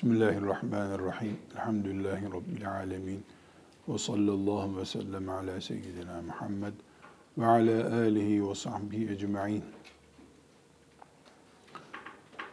[0.00, 1.36] Bismillahirrahmanirrahim.
[1.54, 3.24] Elhamdülillahi Rabbil alemin.
[3.88, 6.72] Ve sallallahu ve sellem ala seyyidina Muhammed
[7.38, 9.64] ve ala alihi ve sahbihi ecma'in.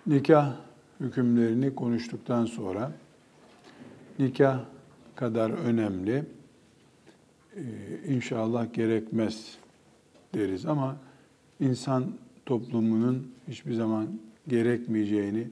[0.08, 0.56] Nikah
[1.00, 2.92] hükümlerini konuştuktan sonra
[4.20, 4.60] nikah
[5.16, 6.26] kadar önemli
[7.56, 7.64] e,
[8.08, 9.58] inşallah gerekmez
[10.34, 10.98] deriz ama
[11.60, 12.12] insan
[12.46, 14.08] toplumunun hiçbir zaman
[14.48, 15.48] gerekmeyeceğini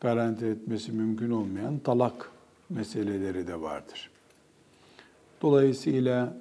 [0.00, 2.30] garanti etmesi mümkün olmayan talak
[2.70, 4.10] meseleleri de vardır.
[5.42, 6.36] Dolayısıyla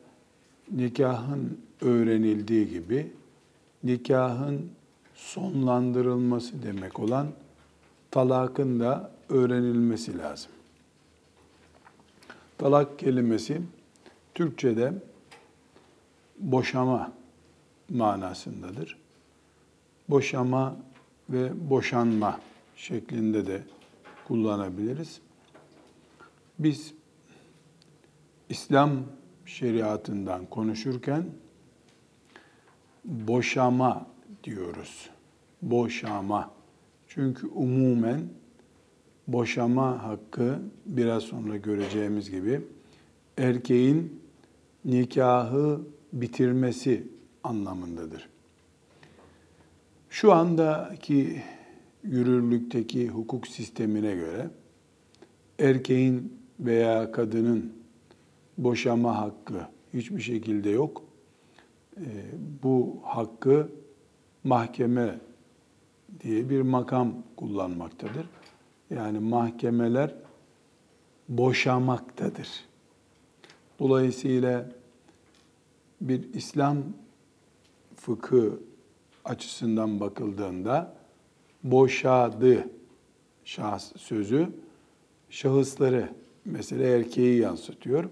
[0.72, 3.12] nikahın öğrenildiği gibi
[3.84, 4.70] nikahın
[5.16, 7.28] sonlandırılması demek olan
[8.12, 10.52] talakın da öğrenilmesi lazım.
[12.58, 13.62] Talak kelimesi
[14.36, 14.94] Türkçe'de
[16.40, 17.12] boşama
[17.90, 18.98] manasındadır.
[20.10, 20.76] Boşama
[21.30, 22.40] ve boşanma
[22.78, 23.64] şeklinde de
[24.28, 25.22] kullanabiliriz.
[26.60, 26.94] Biz
[28.50, 29.04] İslam
[29.46, 31.26] şeriatından konuşurken
[33.06, 34.08] boşama
[34.44, 35.10] diyoruz.
[35.62, 36.52] Boşama.
[37.08, 38.22] Çünkü umumen
[39.28, 42.62] boşama hakkı biraz sonra göreceğimiz gibi
[43.38, 44.22] erkeğin
[44.86, 45.82] nikahı
[46.14, 47.08] bitirmesi
[47.44, 48.30] anlamındadır.
[50.10, 51.44] Şu andaki
[52.08, 54.50] yürürlükteki hukuk sistemine göre
[55.60, 57.74] erkeğin veya kadının
[58.58, 61.04] boşama hakkı hiçbir şekilde yok.
[61.98, 62.04] Ee,
[62.64, 63.70] bu hakkı
[64.44, 65.20] mahkeme
[66.20, 68.30] diye bir makam kullanmaktadır.
[68.90, 70.16] Yani mahkemeler
[71.30, 72.50] boşamaktadır.
[73.80, 74.70] Dolayısıyla
[76.02, 76.78] bir İslam
[77.96, 78.60] fıkı
[79.26, 80.97] açısından bakıldığında
[81.72, 82.70] boşadı
[83.46, 84.50] şahs sözü
[85.30, 86.10] şahısları
[86.46, 88.10] mesela erkeği yansıtıyor.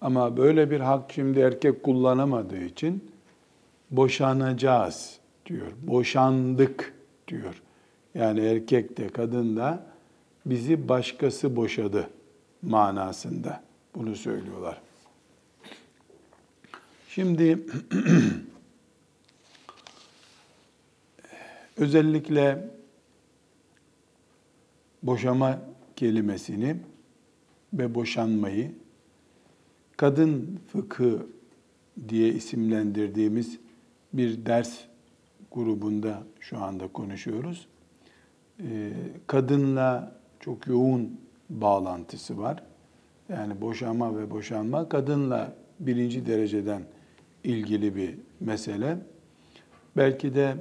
[0.00, 3.10] Ama böyle bir hak şimdi erkek kullanamadığı için
[3.90, 5.72] boşanacağız diyor.
[5.82, 6.94] Boşandık
[7.28, 7.62] diyor.
[8.14, 9.86] Yani erkek de kadın da
[10.46, 12.08] bizi başkası boşadı
[12.62, 13.62] manasında
[13.94, 14.80] bunu söylüyorlar.
[17.08, 17.58] Şimdi
[21.78, 22.70] özellikle
[25.02, 25.58] boşama
[25.96, 26.76] kelimesini
[27.72, 28.72] ve boşanmayı
[29.96, 31.26] kadın fıkı
[32.08, 33.58] diye isimlendirdiğimiz
[34.12, 34.78] bir ders
[35.52, 37.66] grubunda şu anda konuşuyoruz.
[38.60, 38.92] Ee,
[39.26, 42.62] kadınla çok yoğun bağlantısı var.
[43.28, 46.82] Yani boşama ve boşanma kadınla birinci dereceden
[47.44, 48.98] ilgili bir mesele.
[49.96, 50.56] Belki de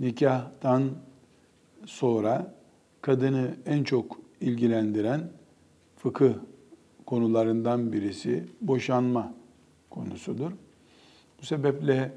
[0.00, 0.90] nikahtan
[1.86, 2.54] sonra
[3.02, 5.30] kadını en çok ilgilendiren
[5.96, 6.34] fıkıh
[7.06, 9.34] konularından birisi boşanma
[9.90, 10.52] konusudur.
[11.40, 12.12] Bu sebeple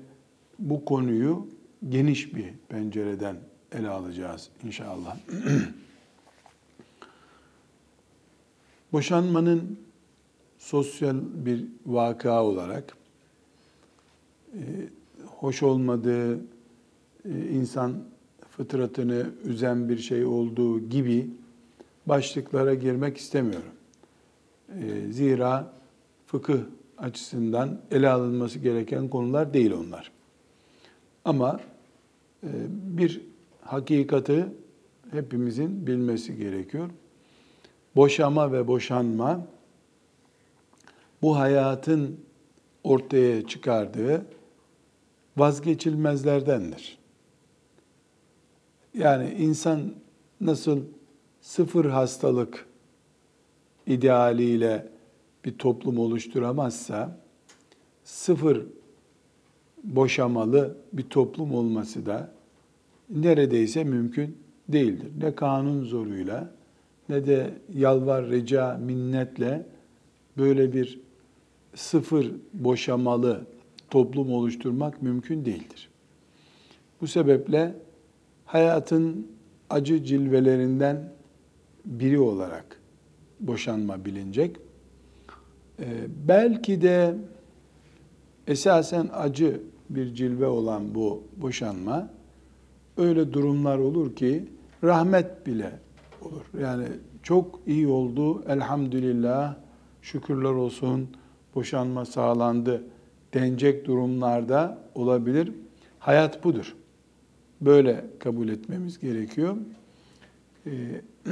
[0.59, 1.47] bu konuyu
[1.89, 3.37] geniş bir pencereden
[3.71, 5.17] ele alacağız inşallah.
[8.93, 9.79] Boşanmanın
[10.57, 12.97] sosyal bir vaka olarak
[14.53, 14.59] e,
[15.25, 16.39] hoş olmadığı,
[17.51, 17.93] insan
[18.49, 21.29] fıtratını üzen bir şey olduğu gibi
[22.05, 23.71] başlıklara girmek istemiyorum.
[24.69, 25.73] E, zira
[26.25, 26.59] fıkıh
[26.97, 30.11] açısından ele alınması gereken konular değil onlar.
[31.25, 31.59] Ama
[32.97, 33.21] bir
[33.61, 34.45] hakikati
[35.11, 36.89] hepimizin bilmesi gerekiyor.
[37.95, 39.47] Boşama ve boşanma
[41.21, 42.19] bu hayatın
[42.83, 44.25] ortaya çıkardığı
[45.37, 46.97] vazgeçilmezlerdendir.
[48.93, 49.93] Yani insan
[50.41, 50.81] nasıl
[51.41, 52.65] sıfır hastalık
[53.87, 54.87] idealiyle
[55.45, 57.17] bir toplum oluşturamazsa
[58.03, 58.65] sıfır
[59.83, 62.31] boşamalı bir toplum olması da
[63.09, 64.37] neredeyse mümkün
[64.69, 65.11] değildir.
[65.21, 66.51] Ne kanun zoruyla
[67.09, 69.65] ne de yalvar, rica, minnetle
[70.37, 70.99] böyle bir
[71.75, 73.45] sıfır boşamalı
[73.89, 75.89] toplum oluşturmak mümkün değildir.
[77.01, 77.75] Bu sebeple
[78.47, 79.27] hayatın
[79.69, 81.09] acı cilvelerinden
[81.85, 82.81] biri olarak
[83.39, 84.57] boşanma bilinecek.
[85.79, 85.85] Ee,
[86.27, 87.15] belki de
[88.47, 92.09] esasen acı bir cilve olan bu boşanma
[92.97, 94.45] öyle durumlar olur ki
[94.83, 95.79] rahmet bile
[96.21, 96.61] olur.
[96.61, 96.85] Yani
[97.23, 99.55] çok iyi oldu elhamdülillah
[100.01, 101.07] şükürler olsun
[101.55, 102.83] boşanma sağlandı
[103.33, 105.51] denecek durumlarda olabilir.
[105.99, 106.75] Hayat budur.
[107.61, 109.57] Böyle kabul etmemiz gerekiyor.
[110.65, 110.71] Ee,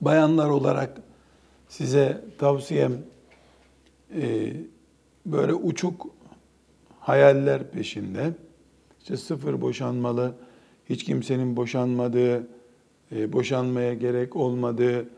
[0.00, 1.00] Bayanlar olarak
[1.68, 2.92] size tavsiyem
[4.14, 4.52] e,
[5.26, 6.06] böyle uçuk
[7.00, 8.34] hayaller peşinde.
[9.00, 10.34] İşte sıfır boşanmalı,
[10.90, 12.48] hiç kimsenin boşanmadığı,
[13.12, 15.08] e, boşanmaya gerek olmadığı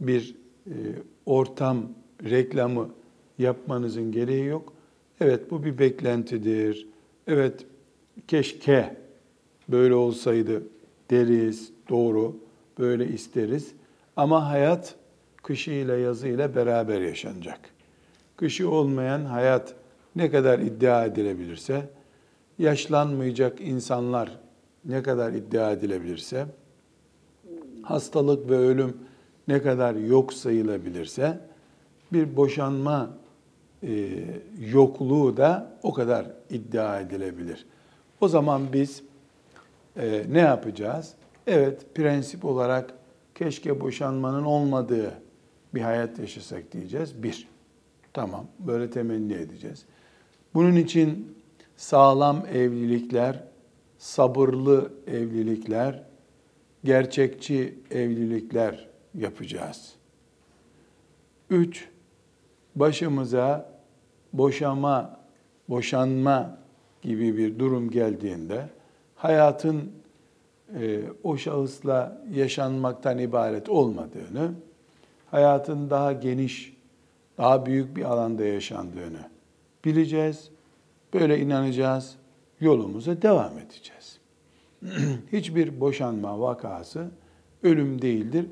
[0.00, 0.34] bir
[0.66, 0.74] e,
[1.26, 1.88] ortam
[2.24, 2.90] reklamı
[3.38, 4.72] yapmanızın gereği yok.
[5.20, 6.88] Evet bu bir beklentidir.
[7.26, 7.66] Evet
[8.28, 8.96] keşke
[9.68, 10.62] böyle olsaydı
[11.10, 12.36] deriz, doğru,
[12.78, 13.72] böyle isteriz.
[14.16, 14.94] Ama hayat
[15.42, 17.60] kışıyla yazıyla beraber yaşanacak.
[18.36, 19.74] Kışı olmayan hayat
[20.16, 21.88] ne kadar iddia edilebilirse,
[22.58, 24.38] yaşlanmayacak insanlar
[24.84, 26.46] ne kadar iddia edilebilirse,
[27.82, 28.96] hastalık ve ölüm
[29.48, 31.40] ne kadar yok sayılabilirse,
[32.12, 33.10] bir boşanma
[33.82, 34.24] e,
[34.72, 37.66] yokluğu da o kadar iddia edilebilir.
[38.20, 39.02] O zaman biz
[39.96, 41.14] e, ne yapacağız?
[41.46, 42.94] Evet, prensip olarak
[43.34, 45.12] keşke boşanmanın olmadığı
[45.74, 47.22] bir hayat yaşasak diyeceğiz.
[47.22, 47.48] Bir,
[48.12, 49.84] tamam, böyle temenni edeceğiz.
[50.54, 51.36] Bunun için
[51.76, 53.44] sağlam evlilikler,
[53.98, 56.02] sabırlı evlilikler,
[56.84, 59.92] gerçekçi evlilikler yapacağız.
[61.50, 61.88] Üç,
[62.74, 63.72] başımıza
[64.32, 65.20] boşama,
[65.68, 66.58] boşanma
[67.02, 68.68] gibi bir durum geldiğinde
[69.16, 69.92] hayatın
[70.80, 74.52] e, o şahısla yaşanmaktan ibaret olmadığını,
[75.30, 76.76] hayatın daha geniş,
[77.38, 79.30] daha büyük bir alanda yaşandığını
[79.84, 80.50] bileceğiz.
[81.14, 82.16] Böyle inanacağız,
[82.60, 84.18] yolumuza devam edeceğiz.
[85.32, 87.10] Hiçbir boşanma vakası
[87.62, 88.46] ölüm değildir.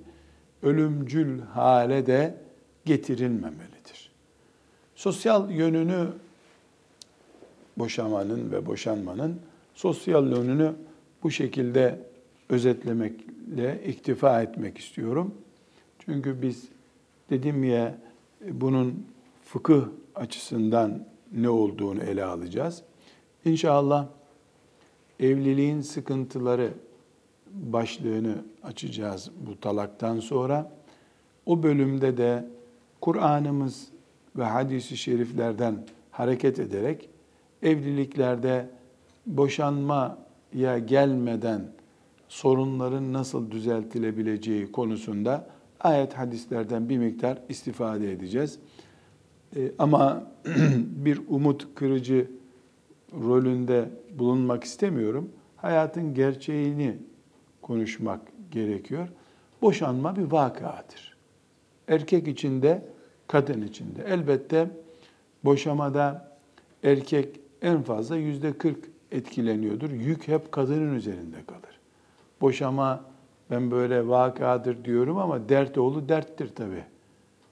[0.63, 2.35] Ölümcül hale de
[2.85, 4.13] getirilmemelidir.
[4.95, 6.07] Sosyal yönünü
[7.77, 9.41] boşamanın ve boşanmanın
[9.75, 10.73] sosyal yönünü
[11.23, 11.99] bu şekilde
[12.49, 15.35] özetlemekle iktifa etmek istiyorum.
[15.99, 16.69] Çünkü biz
[17.31, 17.99] dedim ya
[18.51, 19.07] bunun
[19.45, 19.85] fıkıh
[20.15, 22.83] açısından ne olduğunu ele alacağız.
[23.45, 24.07] İnşallah
[25.21, 26.71] evliliğin sıkıntıları
[27.53, 30.73] başlığını açacağız bu talaktan sonra.
[31.47, 32.49] O bölümde de
[33.01, 33.89] Kur'an'ımız
[34.37, 37.09] ve hadisi şeriflerden hareket ederek
[37.63, 38.69] evliliklerde
[39.27, 41.63] boşanmaya gelmeden
[42.29, 45.47] sorunların nasıl düzeltilebileceği konusunda
[45.81, 48.59] ayet hadislerden bir miktar istifade edeceğiz.
[49.57, 50.23] Ee, ama
[50.77, 52.31] bir umut kırıcı
[53.13, 55.31] rolünde bulunmak istemiyorum.
[55.57, 56.97] Hayatın gerçeğini
[57.63, 59.09] konuşmak gerekiyor.
[59.63, 61.17] Boşanma bir vakadır.
[61.89, 62.83] Erkek içinde,
[63.27, 64.03] kadın içinde.
[64.03, 64.71] Elbette
[65.45, 66.37] boşamada
[66.83, 69.91] erkek en fazla yüzde 40 etkileniyordur.
[69.91, 71.81] Yük hep kadının üzerinde kalır.
[72.41, 73.05] Boşama
[73.51, 76.85] ben böyle vakadır diyorum ama dert oğlu derttir tabi.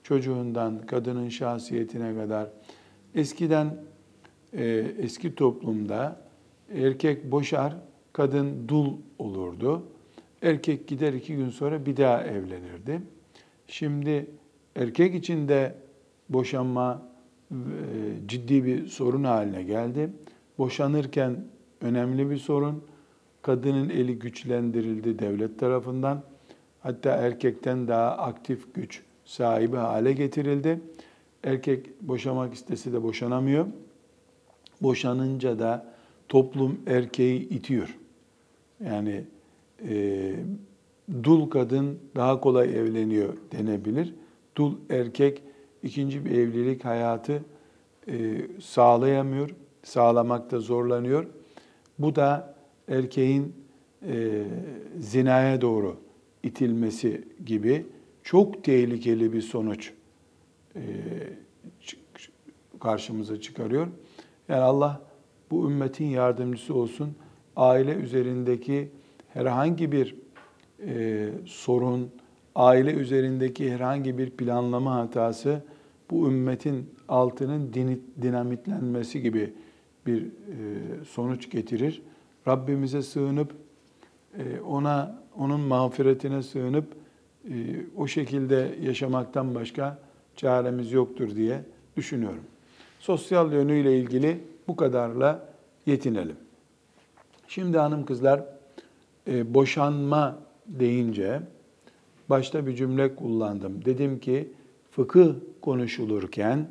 [0.03, 2.49] Çocuğundan, kadının şahsiyetine kadar.
[3.15, 3.77] Eskiden
[4.53, 4.65] e,
[4.99, 6.21] eski toplumda
[6.73, 7.75] erkek boşar,
[8.13, 9.83] kadın dul olurdu.
[10.41, 13.01] Erkek gider iki gün sonra bir daha evlenirdi.
[13.67, 14.25] Şimdi
[14.75, 15.75] erkek için de
[16.29, 17.01] boşanma
[17.51, 17.55] e,
[18.27, 20.09] ciddi bir sorun haline geldi.
[20.57, 21.45] Boşanırken
[21.83, 22.83] önemli bir sorun.
[23.41, 26.23] Kadının eli güçlendirildi devlet tarafından.
[26.79, 30.81] Hatta erkekten daha aktif güç sahibi hale getirildi.
[31.43, 33.65] Erkek boşamak istese de boşanamıyor.
[34.81, 35.93] Boşanınca da
[36.29, 37.97] toplum erkeği itiyor.
[38.85, 39.23] Yani
[39.89, 40.33] e,
[41.23, 44.13] dul kadın daha kolay evleniyor denebilir.
[44.55, 45.43] Dul erkek
[45.83, 47.41] ikinci bir evlilik hayatı
[48.07, 49.49] e, sağlayamıyor,
[49.83, 51.25] sağlamakta zorlanıyor.
[51.99, 52.55] Bu da
[52.87, 53.55] erkeğin
[54.07, 54.43] e,
[54.99, 55.97] zinaya doğru
[56.43, 57.85] itilmesi gibi
[58.23, 59.93] çok tehlikeli bir sonuç
[60.75, 60.81] e,
[62.79, 63.87] karşımıza çıkarıyor.
[64.49, 65.01] Yani Allah
[65.51, 67.15] bu ümmetin yardımcısı olsun.
[67.55, 68.91] Aile üzerindeki
[69.29, 70.15] herhangi bir
[70.87, 72.11] e, sorun,
[72.55, 75.63] aile üzerindeki herhangi bir planlama hatası
[76.11, 77.73] bu ümmetin altının
[78.21, 79.53] dinamitlenmesi gibi
[80.05, 80.25] bir e,
[81.05, 82.01] sonuç getirir.
[82.47, 83.51] Rabbimize sığınıp
[84.37, 86.85] e, ona onun mağfiretine sığınıp
[87.49, 87.53] e,
[87.97, 89.99] o şekilde yaşamaktan başka
[90.35, 91.61] çaremiz yoktur diye
[91.97, 92.43] düşünüyorum.
[92.99, 95.49] Sosyal yönüyle ilgili bu kadarla
[95.85, 96.35] yetinelim.
[97.47, 98.45] Şimdi hanım kızlar
[99.27, 101.41] boşanma deyince
[102.29, 103.85] başta bir cümle kullandım.
[103.85, 104.49] Dedim ki
[104.91, 106.67] fıkıh konuşulurken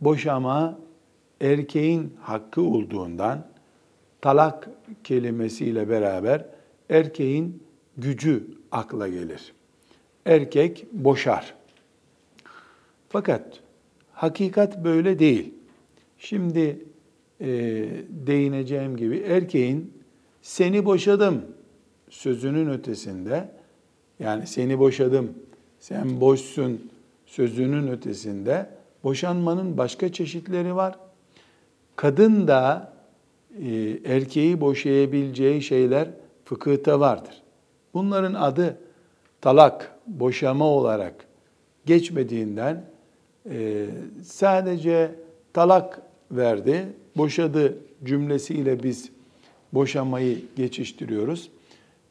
[0.00, 0.78] boşama
[1.44, 3.46] erkeğin hakkı olduğundan
[4.20, 4.68] talak
[5.04, 6.46] kelimesiyle beraber
[6.90, 7.62] erkeğin
[7.96, 9.52] gücü akla gelir.
[10.26, 11.54] erkek boşar.
[13.08, 13.60] Fakat
[14.12, 15.54] hakikat böyle değil.
[16.18, 16.84] Şimdi
[17.40, 17.46] e,
[18.08, 19.92] değineceğim gibi erkeğin
[20.42, 21.44] seni boşadım
[22.10, 23.48] sözünün ötesinde
[24.18, 25.32] yani seni boşadım,
[25.80, 26.90] sen boşsun
[27.26, 28.70] sözünün ötesinde
[29.04, 31.03] boşanmanın başka çeşitleri var.
[31.96, 32.92] Kadın da
[33.62, 36.08] e, erkeği boşayabileceği şeyler
[36.44, 37.42] fıkıhta vardır.
[37.94, 38.78] Bunların adı
[39.40, 41.14] talak, boşama olarak
[41.86, 42.84] geçmediğinden
[43.50, 43.86] e,
[44.22, 45.14] sadece
[45.52, 46.86] talak verdi,
[47.16, 49.10] boşadı cümlesiyle biz
[49.72, 51.50] boşamayı geçiştiriyoruz.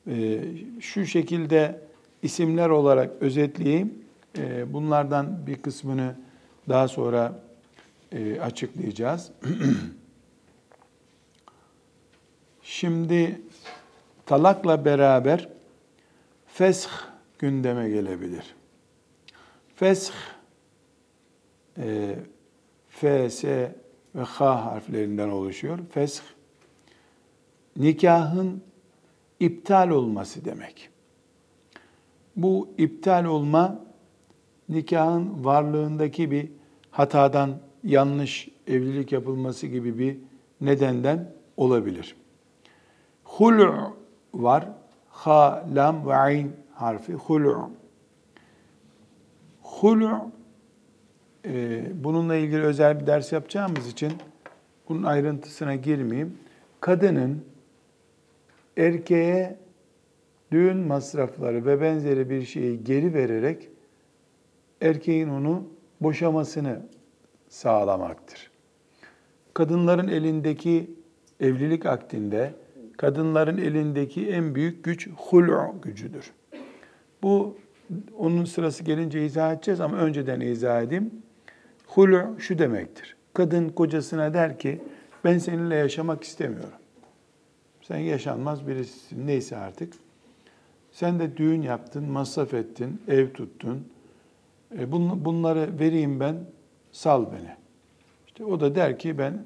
[0.07, 0.39] E,
[0.79, 1.79] şu şekilde
[2.21, 4.03] isimler olarak özetleyeyim.
[4.67, 6.15] Bunlardan bir kısmını
[6.69, 7.39] daha sonra
[8.13, 9.31] e, açıklayacağız.
[12.61, 13.41] Şimdi
[14.25, 15.49] talakla beraber
[16.47, 16.87] fesh
[17.39, 18.55] gündeme gelebilir.
[19.75, 20.11] Fesh
[21.77, 22.15] e,
[22.89, 23.75] F, S
[24.15, 25.79] ve H harflerinden oluşuyor.
[25.91, 26.21] Fesh
[27.77, 28.63] nikahın
[29.39, 30.89] iptal olması demek.
[32.35, 33.85] Bu iptal olma
[34.69, 36.49] nikahın varlığındaki bir
[36.91, 40.17] hatadan yanlış evlilik yapılması gibi bir
[40.61, 42.15] nedenden olabilir.
[43.23, 43.91] Hul'
[44.33, 44.69] var.
[45.09, 47.13] Ha, lam ve ayn harfi.
[47.13, 47.55] Hul'.
[49.61, 50.31] Hul'
[51.45, 54.13] e, bununla ilgili özel bir ders yapacağımız için
[54.89, 56.37] bunun ayrıntısına girmeyeyim.
[56.79, 57.45] Kadının
[58.77, 59.57] erkeğe
[60.51, 63.69] düğün masrafları ve benzeri bir şeyi geri vererek
[64.81, 65.63] erkeğin onu
[66.01, 66.81] boşamasını
[67.53, 68.51] sağlamaktır.
[69.53, 70.91] Kadınların elindeki
[71.39, 72.53] evlilik aktinde
[72.97, 76.31] kadınların elindeki en büyük güç hul'u gücüdür.
[77.23, 77.57] Bu
[78.17, 81.11] onun sırası gelince izah edeceğiz ama önceden izah edeyim.
[81.87, 83.15] Hul'u şu demektir.
[83.33, 84.81] Kadın kocasına der ki
[85.23, 86.79] ben seninle yaşamak istemiyorum.
[87.81, 89.93] Sen yaşanmaz birisisin neyse artık.
[90.91, 93.87] Sen de düğün yaptın, masraf ettin, ev tuttun.
[94.79, 94.91] E
[95.25, 96.35] bunları vereyim ben,
[96.93, 97.55] sal beni.
[98.27, 99.45] İşte o da der ki ben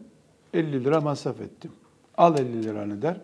[0.54, 1.72] 50 lira masraf ettim.
[2.18, 3.18] Al 50 liranı der.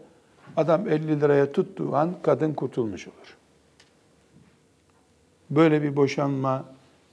[0.57, 3.37] Adam 50 liraya tuttuğu an kadın kurtulmuş olur.
[5.49, 6.65] Böyle bir boşanma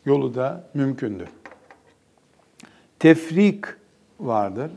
[0.04, 1.28] yolu da mümkündür.
[2.98, 3.64] Tefrik
[4.20, 4.70] vardır.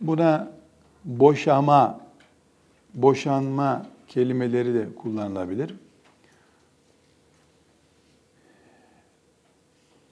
[0.00, 0.52] Buna
[1.04, 2.00] boşama,
[2.94, 5.74] boşanma kelimeleri de kullanılabilir.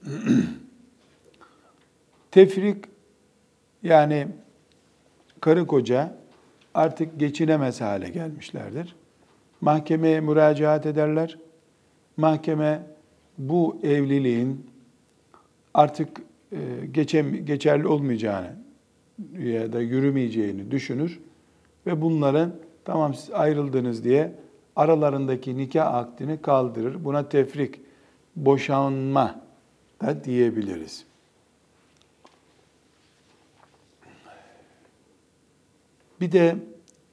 [2.31, 2.85] Tefrik
[3.83, 4.29] yani
[5.41, 6.17] karı koca
[6.75, 8.97] artık geçinemez hale gelmişlerdir.
[9.61, 11.39] Mahkemeye müracaat ederler.
[12.17, 12.83] Mahkeme
[13.39, 14.67] bu evliliğin
[15.75, 16.21] artık
[16.53, 16.57] e,
[16.93, 18.57] geçem, geçerli olmayacağını
[19.39, 21.21] ya da yürümeyeceğini düşünür
[21.87, 22.53] ve bunların
[22.85, 24.33] tamam siz ayrıldınız diye
[24.77, 27.05] aralarındaki nikah akdini kaldırır.
[27.05, 27.81] Buna tefrik,
[28.37, 29.50] boşanma
[30.01, 31.05] da diyebiliriz.
[36.21, 36.57] Bir de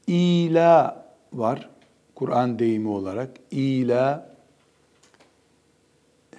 [0.08, 1.70] ila var.
[2.16, 3.30] Kur'an deyimi olarak.
[3.52, 4.36] İla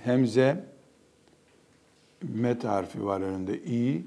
[0.05, 0.64] hemze
[2.23, 3.59] met harfi var önünde.
[3.59, 4.02] İ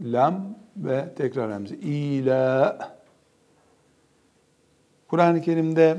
[0.00, 1.76] lam ve tekrar hemze.
[1.76, 2.78] İla
[5.08, 5.98] Kur'an-ı Kerim'de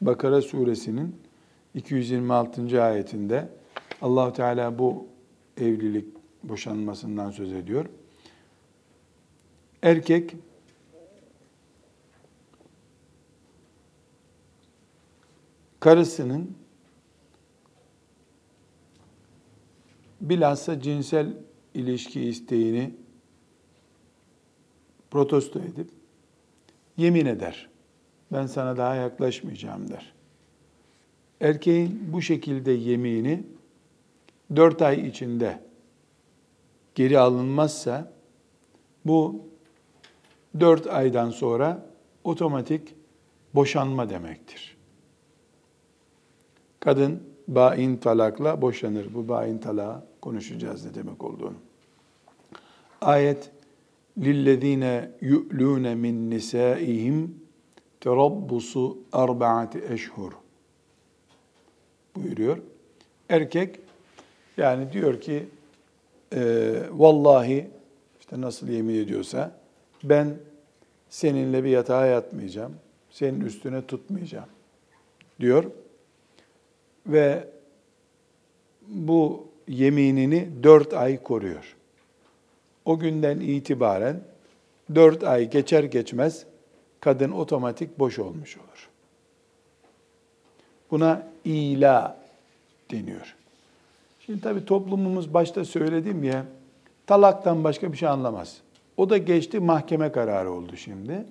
[0.00, 1.27] Bakara suresinin
[1.74, 2.82] 226.
[2.82, 3.48] ayetinde
[4.02, 5.06] allah Teala bu
[5.56, 6.06] evlilik
[6.42, 7.86] boşanmasından söz ediyor.
[9.82, 10.36] Erkek
[15.80, 16.56] karısının
[20.20, 21.36] bilhassa cinsel
[21.74, 22.94] ilişki isteğini
[25.10, 25.90] protesto edip
[26.96, 27.68] yemin eder.
[28.32, 30.17] Ben sana daha yaklaşmayacağım der.
[31.40, 33.42] Erkeğin bu şekilde yemini
[34.56, 35.60] dört ay içinde
[36.94, 38.12] geri alınmazsa
[39.04, 39.42] bu
[40.60, 41.86] dört aydan sonra
[42.24, 42.94] otomatik
[43.54, 44.76] boşanma demektir.
[46.80, 49.14] Kadın bain talakla boşanır.
[49.14, 51.56] Bu bain talağı konuşacağız ne demek olduğunu.
[53.00, 53.50] Ayet
[54.18, 57.40] lillezine yu'lune min nisaihim
[58.00, 60.32] terabbusu arba'ati eşhur
[62.24, 62.58] buyuruyor.
[63.28, 63.80] Erkek
[64.56, 65.46] yani diyor ki
[66.34, 67.70] e, vallahi
[68.20, 69.52] işte nasıl yemin ediyorsa
[70.04, 70.36] ben
[71.08, 72.74] seninle bir yatağa yatmayacağım.
[73.10, 74.48] senin üstüne tutmayacağım
[75.40, 75.64] diyor.
[77.06, 77.48] Ve
[78.88, 81.76] bu yeminini dört ay koruyor.
[82.84, 84.20] O günden itibaren
[84.94, 86.46] dört ay geçer geçmez
[87.00, 88.87] kadın otomatik boş olmuş olur.
[90.90, 92.16] Buna ila
[92.90, 93.34] deniyor.
[94.26, 96.44] Şimdi tabii toplumumuz başta söyledim ya,
[97.06, 98.56] talaktan başka bir şey anlamaz.
[98.96, 101.24] O da geçti, mahkeme kararı oldu şimdi.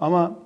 [0.00, 0.36] Ama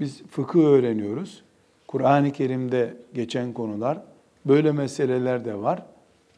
[0.00, 1.42] biz fıkıh öğreniyoruz.
[1.88, 3.98] Kur'an-ı Kerim'de geçen konular,
[4.46, 5.82] böyle meseleler de var.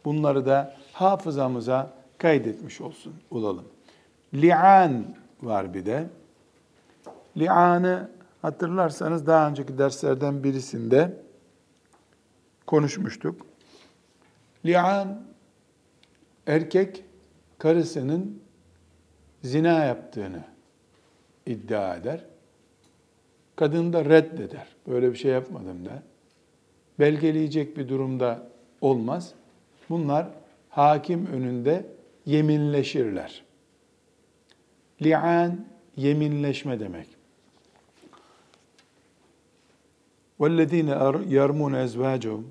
[0.04, 3.64] Bunları da hafızamıza kaydetmiş olsun olalım.
[4.34, 5.04] Li'an
[5.42, 6.06] var bir de.
[7.36, 8.08] Li'anı
[8.42, 11.12] hatırlarsanız daha önceki derslerden birisinde
[12.67, 13.45] konuşmuştuk.
[14.65, 15.23] Li'an
[16.47, 17.03] erkek
[17.57, 18.41] karısının
[19.43, 20.43] zina yaptığını
[21.45, 22.25] iddia eder.
[23.55, 24.67] Kadın da reddeder.
[24.87, 25.99] Böyle bir şey yapmadım der.
[26.99, 28.47] Belgeleyecek bir durumda
[28.81, 29.33] olmaz.
[29.89, 30.27] Bunlar
[30.69, 31.85] hakim önünde
[32.25, 33.43] yeminleşirler.
[35.01, 35.65] Li'an
[35.97, 37.07] yeminleşme demek.
[40.39, 40.89] وَالَّذ۪ينَ
[41.37, 42.43] يَرْمُونَ اَزْوَاجَهُمْ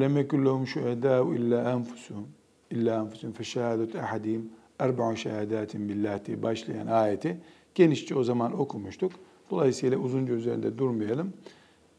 [0.00, 2.28] lem yekun lehum şuhedâ'u illâ enfusuhum
[2.70, 7.40] illâ enfusuhum fe şehâdet ehadîm erba'u şehâdâtin billâh başlayan ayeti
[7.74, 9.12] genişçe o zaman okumuştuk.
[9.50, 11.32] Dolayısıyla uzunca üzerinde durmayalım.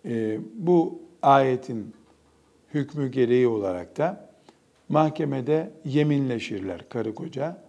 [0.06, 1.94] Ee, bu ayetin
[2.74, 4.30] hükmü gereği olarak da
[4.90, 7.64] mahkemede yeminleşirler karı koca.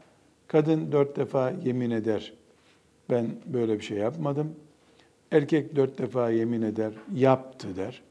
[0.46, 2.32] Kadın dört defa yemin eder.
[3.10, 4.54] Ben böyle bir şey yapmadım.
[5.32, 8.02] Erkek dört defa yemin eder, yaptı der.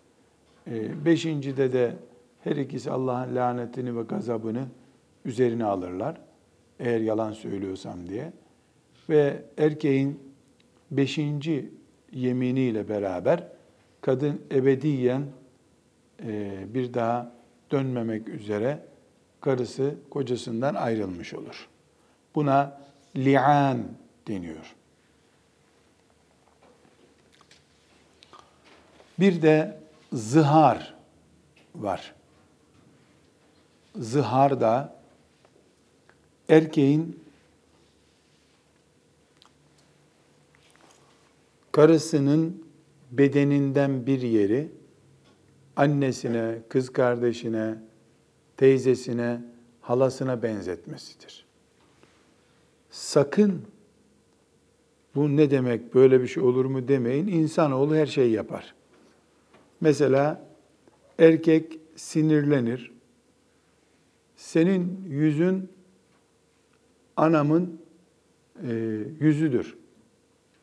[0.67, 1.93] Ee, beşincide de
[2.43, 4.65] her ikisi Allah'ın lanetini ve gazabını
[5.25, 6.21] üzerine alırlar.
[6.79, 8.33] Eğer yalan söylüyorsam diye.
[9.09, 10.19] Ve erkeğin
[10.91, 11.69] beşinci
[12.11, 13.47] yeminiyle beraber
[14.01, 15.23] kadın ebediyen
[16.23, 17.31] e, bir daha
[17.71, 18.79] dönmemek üzere
[19.41, 21.67] karısı kocasından ayrılmış olur.
[22.35, 22.81] Buna
[23.15, 23.83] li'an
[24.27, 24.75] deniyor.
[29.19, 29.77] Bir de
[30.13, 30.95] zihar
[31.75, 32.18] var.
[33.99, 34.99] Zihar da
[36.49, 37.19] erkeğin
[41.71, 42.63] karısının
[43.11, 44.71] bedeninden bir yeri
[45.75, 47.75] annesine, kız kardeşine,
[48.57, 49.41] teyzesine,
[49.81, 51.45] halasına benzetmesidir.
[52.91, 53.61] Sakın
[55.15, 57.27] bu ne demek, böyle bir şey olur mu demeyin.
[57.27, 58.75] İnsanoğlu her şeyi yapar.
[59.81, 60.45] Mesela
[61.19, 62.98] erkek sinirlenir.
[64.39, 65.71] Senin yüzün
[67.17, 67.81] anamın
[68.63, 68.73] e,
[69.19, 69.77] yüzüdür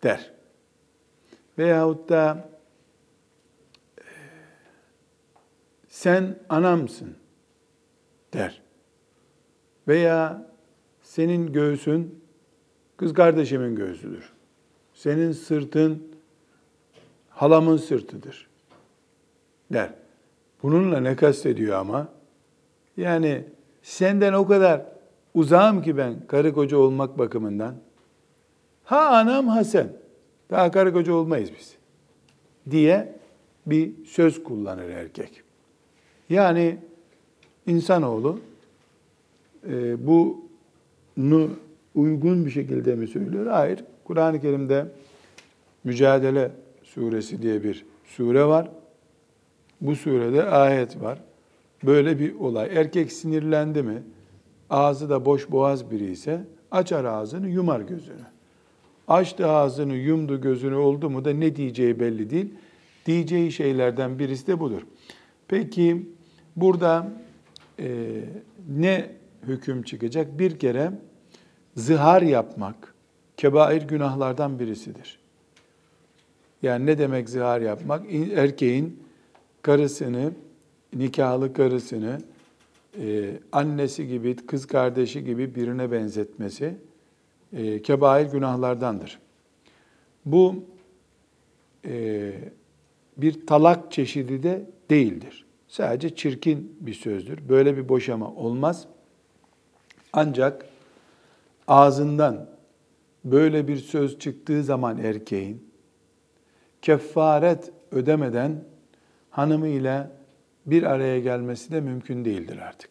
[0.03, 0.33] der.
[1.59, 2.51] Veyahut da
[3.99, 4.03] e,
[5.89, 7.17] sen anamsın
[8.33, 8.63] der.
[9.89, 10.51] Veya
[11.03, 12.25] senin göğsün
[12.97, 14.33] kız kardeşimin göğsüdür.
[14.95, 16.03] Senin sırtın
[17.29, 18.49] halamın sırtıdır
[19.73, 19.95] der.
[20.63, 22.09] Bununla ne kastediyor ama?
[22.97, 23.56] Yani
[23.87, 24.83] senden o kadar
[25.35, 27.75] uzağım ki ben karı koca olmak bakımından.
[28.85, 29.93] Ha anam ha sen.
[30.51, 31.75] Daha karı koca olmayız biz.
[32.71, 33.13] Diye
[33.67, 35.43] bir söz kullanır erkek.
[36.29, 36.77] Yani
[37.67, 38.41] insanoğlu
[39.69, 41.51] e, bunu
[41.95, 43.47] uygun bir şekilde mi söylüyor?
[43.47, 43.85] Hayır.
[44.05, 44.87] Kur'an-ı Kerim'de
[45.85, 46.51] Mücadele
[46.83, 48.71] Suresi diye bir sure var.
[49.81, 51.19] Bu surede ayet var.
[51.85, 52.69] Böyle bir olay.
[52.77, 54.03] Erkek sinirlendi mi,
[54.71, 58.27] ağzı da boş boğaz biri ise açar ağzını, yumar gözünü.
[59.09, 62.55] Açtı ağzını, yumdu gözünü oldu mu da ne diyeceği belli değil.
[63.07, 64.83] Diyeceği şeylerden birisi de budur.
[65.49, 66.07] Peki
[66.57, 67.13] burada
[67.79, 67.87] e,
[68.69, 69.11] ne
[69.43, 70.39] hüküm çıkacak?
[70.39, 70.93] Bir kere
[71.77, 72.95] zihar yapmak
[73.37, 75.19] kebair günahlardan birisidir.
[76.63, 78.07] Yani ne demek zihar yapmak?
[78.35, 79.03] Erkeğin
[79.63, 80.33] karısını,
[80.99, 82.21] nikahlı karısını
[83.01, 86.77] e, annesi gibi, kız kardeşi gibi birine benzetmesi
[87.53, 89.19] e, kebair günahlardandır.
[90.25, 90.65] Bu
[91.85, 92.33] e,
[93.17, 95.47] bir talak çeşidi de değildir.
[95.69, 97.49] Sadece çirkin bir sözdür.
[97.49, 98.87] Böyle bir boşama olmaz.
[100.13, 100.67] Ancak
[101.69, 102.49] ağzından
[103.25, 105.71] böyle bir söz çıktığı zaman erkeğin
[106.83, 108.65] kefaret ödemeden
[109.31, 110.16] hanımıyla
[110.67, 112.91] bir araya gelmesi de mümkün değildir artık.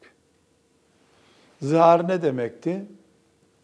[1.61, 2.85] Zihar ne demekti?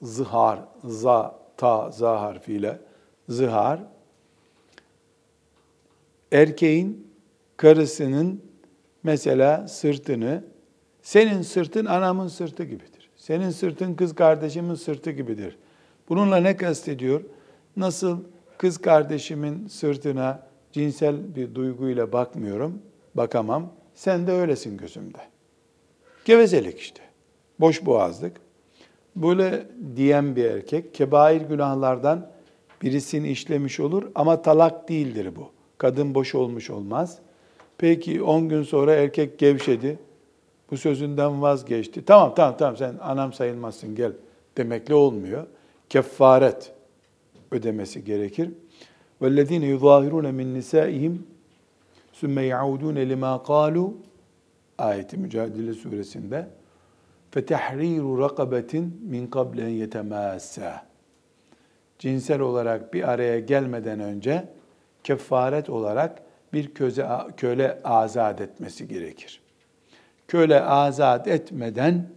[0.02, 2.80] Zihar, za, ta, za harfiyle.
[3.30, 3.80] zihar,
[6.32, 7.08] erkeğin
[7.58, 8.42] karısının
[9.04, 10.44] mesela sırtını,
[11.02, 13.10] senin sırtın anamın sırtı gibidir.
[13.16, 15.58] Senin sırtın kız kardeşimin sırtı gibidir.
[16.10, 17.22] Bununla ne kastediyor?
[17.78, 18.20] Nasıl
[18.58, 22.82] kız kardeşimin sırtına cinsel bir duyguyla bakmıyorum,
[23.16, 23.74] bakamam.
[23.95, 25.19] Sen de öylesin gözümde.
[26.25, 27.03] Gevezelik işte.
[27.61, 28.37] Boş boğazlık.
[29.17, 29.67] Böyle
[29.97, 32.31] diyen bir erkek kebair günahlardan
[32.83, 35.51] birisini işlemiş olur ama talak değildir bu.
[35.79, 37.19] Kadın boş olmuş olmaz.
[37.79, 39.99] Peki 10 gün sonra erkek gevşedi.
[40.71, 42.05] Bu sözünden vazgeçti.
[42.05, 44.13] Tamam tamam tamam sen anam sayılmazsın gel
[44.57, 45.47] demekle olmuyor.
[45.89, 46.73] Kefaret
[47.51, 48.51] ödemesi gerekir.
[49.23, 51.17] وَالَّذ۪ينَ يُظَاهِرُونَ مِنْ نِسَائِهِمْ
[52.21, 53.91] ثُمَّ يَعُودُونَ لِمَا قَالُوا
[54.79, 56.49] Ayeti Mücadele suresinde
[57.33, 58.73] فَتَحْرِيرُ رَقَبَةٍ
[59.13, 60.73] مِنْ قَبْلَ اَنْ يَتَمَاسَّى
[61.99, 64.49] Cinsel olarak bir araya gelmeden önce
[65.05, 69.41] kefaret olarak bir köze, köle azat etmesi gerekir.
[70.29, 72.09] Köle azat etmeden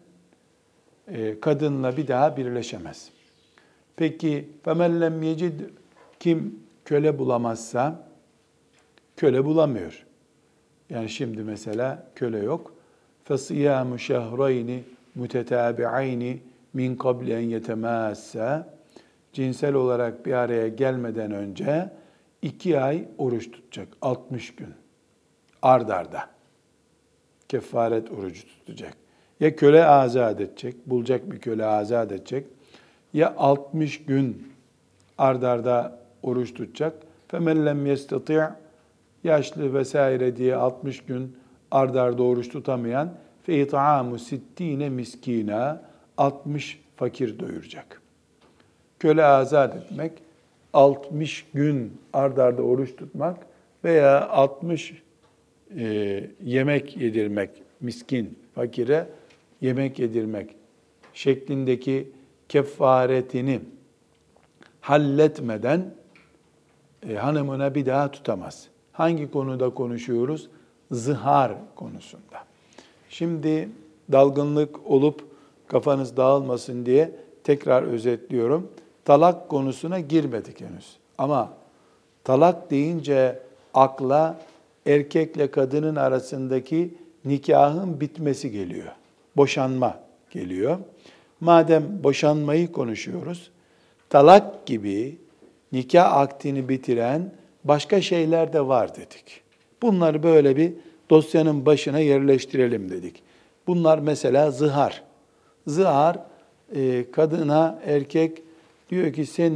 [1.07, 3.09] e, kadınla bir daha birleşemez.
[3.95, 5.51] Peki فَمَنْ لَمْ يَجِدْ
[6.19, 8.07] Kim köle bulamazsa,
[9.17, 10.05] köle bulamıyor.
[10.89, 12.73] Yani şimdi mesela köle yok.
[13.29, 14.79] فَصِيَامُ شَهْرَيْنِ
[15.19, 16.37] مُتَتَابِعَيْنِ
[16.73, 18.63] min قَبْلِ اَنْ يَتَمَاسَّى
[19.33, 21.89] Cinsel olarak bir araya gelmeden önce
[22.41, 23.87] iki ay oruç tutacak.
[24.01, 24.73] 60 gün.
[25.61, 26.29] Ard arda.
[27.47, 28.93] Kefaret orucu tutacak.
[29.39, 32.45] Ya köle azat edecek, bulacak bir köle azat edecek.
[33.13, 34.53] Ya 60 gün
[35.17, 36.93] ard arda oruç tutacak.
[37.31, 38.51] فَمَنْ لَمْ يَسْتَطِعْ
[39.24, 41.36] yaşlı vesaire diye 60 gün
[41.70, 45.82] ard arda oruç tutamayan fe it'amu sittine miskina
[46.16, 48.02] 60 fakir doyuracak.
[48.98, 50.12] Köle azat etmek
[50.72, 53.38] 60 gün ard arda oruç tutmak
[53.84, 55.02] veya 60
[55.78, 59.06] e, yemek yedirmek miskin fakire
[59.60, 60.56] yemek yedirmek
[61.14, 62.12] şeklindeki
[62.48, 63.60] kefaretini
[64.80, 65.94] halletmeden
[67.08, 70.48] e, hanımına bir daha tutamaz.'' Hangi konuda konuşuyoruz?
[70.92, 72.44] Zihar konusunda.
[73.08, 73.68] Şimdi
[74.12, 75.24] dalgınlık olup
[75.66, 77.10] kafanız dağılmasın diye
[77.44, 78.68] tekrar özetliyorum.
[79.04, 80.96] Talak konusuna girmedik henüz.
[81.18, 81.52] Ama
[82.24, 83.42] talak deyince
[83.74, 84.40] akla
[84.86, 88.92] erkekle kadının arasındaki nikahın bitmesi geliyor.
[89.36, 89.98] Boşanma
[90.30, 90.78] geliyor.
[91.40, 93.50] Madem boşanmayı konuşuyoruz,
[94.10, 95.18] talak gibi
[95.72, 97.32] nikah aktini bitiren
[97.64, 99.42] başka şeyler de var dedik.
[99.82, 100.72] Bunları böyle bir
[101.10, 103.22] dosyanın başına yerleştirelim dedik.
[103.66, 105.02] Bunlar mesela zihar.
[105.66, 106.18] Zihar
[106.74, 108.42] e, kadına erkek
[108.90, 109.52] diyor ki sen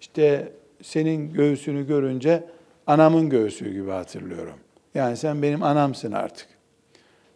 [0.00, 2.44] işte senin göğsünü görünce
[2.86, 4.54] anamın göğsü gibi hatırlıyorum.
[4.94, 6.48] Yani sen benim anamsın artık.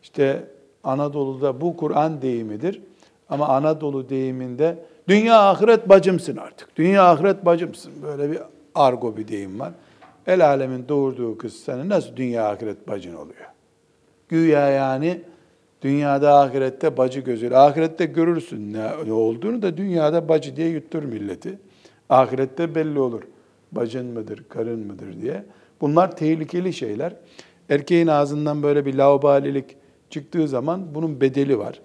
[0.02, 0.44] İşte
[0.84, 2.82] Anadolu'da bu Kur'an deyimidir.
[3.28, 6.76] Ama Anadolu deyiminde dünya ahiret bacımsın artık.
[6.76, 7.92] Dünya ahiret bacımsın.
[8.02, 8.38] Böyle bir
[8.74, 9.72] argo bir deyim var.
[10.26, 13.46] El alemin doğurduğu kız senin nasıl dünya ahiret bacın oluyor?
[14.28, 15.20] Güya yani
[15.82, 17.56] dünyada ahirette bacı gözüyle.
[17.56, 21.58] Ahirette görürsün ne, olduğunu da dünyada bacı diye yuttur milleti.
[22.08, 23.22] Ahirette belli olur.
[23.72, 25.44] Bacın mıdır, karın mıdır diye.
[25.80, 27.16] Bunlar tehlikeli şeyler.
[27.68, 29.76] Erkeğin ağzından böyle bir laubalilik
[30.10, 31.80] çıktığı zaman bunun bedeli var.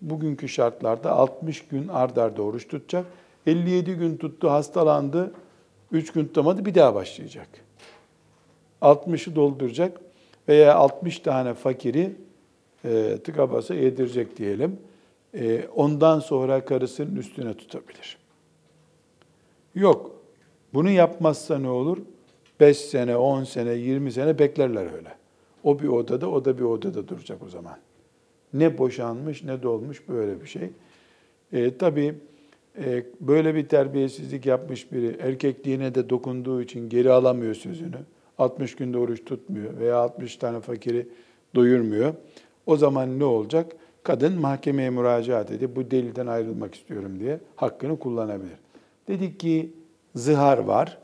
[0.00, 3.06] Bugünkü şartlarda 60 gün ard arda oruç tutacak.
[3.46, 5.32] 57 gün tuttu, hastalandı.
[5.92, 7.48] 3 gün tutamadı, bir daha başlayacak.
[8.82, 10.00] 60'ı dolduracak
[10.48, 12.12] veya 60 tane fakiri
[12.84, 14.78] e, tıka basa yedirecek diyelim.
[15.34, 18.18] E, ondan sonra karısının üstüne tutabilir.
[19.74, 20.10] Yok.
[20.74, 21.98] Bunu yapmazsa ne olur?
[22.60, 25.14] 5 sene, 10 sene, 20 sene beklerler öyle.
[25.64, 27.78] O bir odada, o da bir odada duracak o zaman.
[28.54, 30.70] Ne boşanmış ne dolmuş böyle bir şey.
[31.52, 32.14] E, tabii
[32.84, 37.98] e, böyle bir terbiyesizlik yapmış biri erkekliğine de dokunduğu için geri alamıyor sözünü.
[38.42, 41.08] 60 günde oruç tutmuyor veya 60 tane fakiri
[41.54, 42.14] doyurmuyor.
[42.66, 43.72] O zaman ne olacak?
[44.02, 48.56] Kadın mahkemeye müracaat edip bu delilden ayrılmak istiyorum diye hakkını kullanabilir.
[49.08, 49.72] Dedik ki
[50.14, 50.98] zihar var,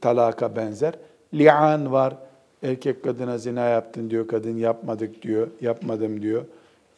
[0.00, 0.94] talaka benzer.
[1.34, 2.16] Li'an var,
[2.62, 6.44] erkek kadına zina yaptın diyor, kadın yapmadık diyor, yapmadım diyor.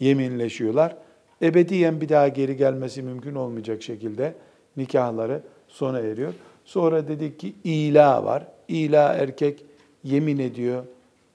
[0.01, 0.97] Yeminleşiyorlar.
[1.42, 4.35] Ebediyen bir daha geri gelmesi mümkün olmayacak şekilde
[4.77, 6.33] nikahları sona eriyor.
[6.64, 8.47] Sonra dedik ki ila var.
[8.68, 9.64] İla erkek
[10.05, 10.85] yemin ediyor.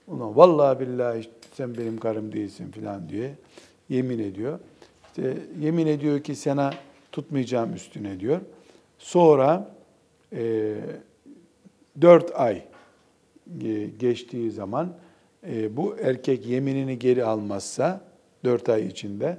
[0.08, 3.34] Ulan vallahi billahi sen benim karım değilsin filan diye
[3.88, 4.58] yemin ediyor.
[5.06, 6.74] İşte yemin ediyor ki sana
[7.12, 8.40] tutmayacağım üstüne diyor.
[8.98, 9.74] Sonra
[10.32, 10.74] e,
[12.00, 12.62] 4 ay
[13.64, 14.92] e, geçtiği zaman
[15.46, 18.00] e, bu erkek yeminini geri almazsa
[18.44, 19.38] 4 ay içinde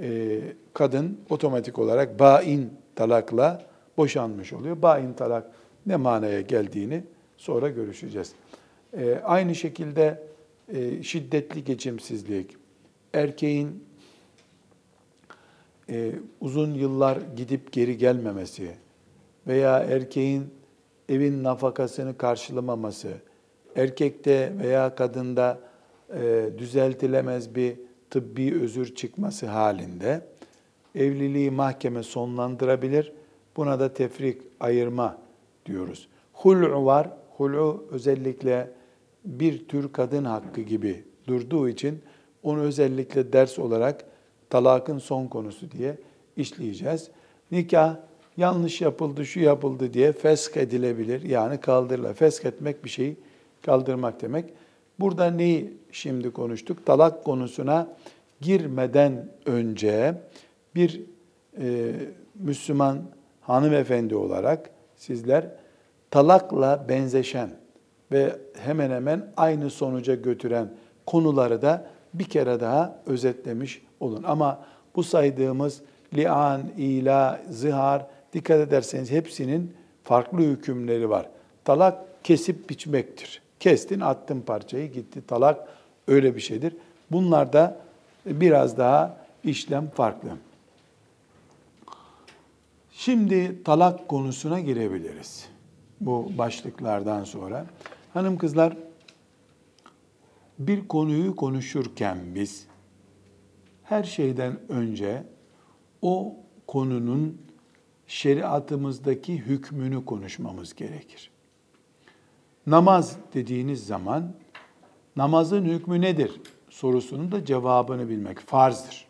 [0.00, 0.40] e,
[0.74, 3.62] kadın otomatik olarak bain talakla
[3.96, 4.82] boşanmış oluyor.
[4.82, 5.50] Bain talak
[5.86, 7.02] ne manaya geldiğini
[7.36, 8.32] sonra görüşeceğiz.
[8.92, 10.22] E, aynı şekilde
[10.74, 12.56] e, şiddetli geçimsizlik,
[13.14, 13.84] erkeğin
[15.90, 18.70] e, uzun yıllar gidip geri gelmemesi
[19.46, 20.46] veya erkeğin
[21.08, 23.12] evin nafakasını karşılamaması,
[23.76, 25.58] erkekte veya kadında
[26.14, 27.76] e, düzeltilemez bir
[28.10, 30.20] tıbbi özür çıkması halinde
[30.94, 33.12] evliliği mahkeme sonlandırabilir.
[33.56, 35.18] Buna da tefrik, ayırma
[35.70, 36.08] diyoruz.
[36.32, 37.10] Hul'u var.
[37.36, 38.70] Hul'u özellikle
[39.24, 42.00] bir tür kadın hakkı gibi durduğu için
[42.42, 44.04] onu özellikle ders olarak
[44.50, 45.96] talakın son konusu diye
[46.36, 47.10] işleyeceğiz.
[47.50, 47.96] Nikah
[48.36, 51.22] yanlış yapıldı, şu yapıldı diye fesk edilebilir.
[51.22, 52.14] Yani kaldırla.
[52.14, 53.16] Fesk etmek bir şeyi
[53.62, 54.44] kaldırmak demek.
[55.00, 56.86] Burada neyi şimdi konuştuk?
[56.86, 57.96] Talak konusuna
[58.40, 60.14] girmeden önce
[60.74, 61.00] bir
[61.60, 61.92] e,
[62.34, 63.02] Müslüman
[63.40, 65.50] hanımefendi olarak sizler
[66.10, 67.50] talakla benzeşen
[68.12, 70.68] ve hemen hemen aynı sonuca götüren
[71.06, 74.22] konuları da bir kere daha özetlemiş olun.
[74.22, 74.58] Ama
[74.96, 75.80] bu saydığımız
[76.14, 81.28] lian, ila, zihar dikkat ederseniz hepsinin farklı hükümleri var.
[81.64, 83.42] Talak kesip biçmektir.
[83.60, 85.22] Kestin, attın parçayı, gitti.
[85.26, 85.68] Talak
[86.08, 86.76] öyle bir şeydir.
[87.10, 87.76] Bunlar da
[88.26, 90.28] biraz daha işlem farklı.
[92.92, 95.48] Şimdi talak konusuna girebiliriz.
[96.00, 97.66] Bu başlıklardan sonra.
[98.14, 98.76] Hanım kızlar,
[100.58, 102.66] bir konuyu konuşurken biz
[103.82, 105.26] her şeyden önce
[106.02, 106.36] o
[106.66, 107.40] konunun
[108.06, 111.30] şeriatımızdaki hükmünü konuşmamız gerekir.
[112.66, 114.32] Namaz dediğiniz zaman
[115.16, 119.06] namazın hükmü nedir sorusunun da cevabını bilmek farzdır.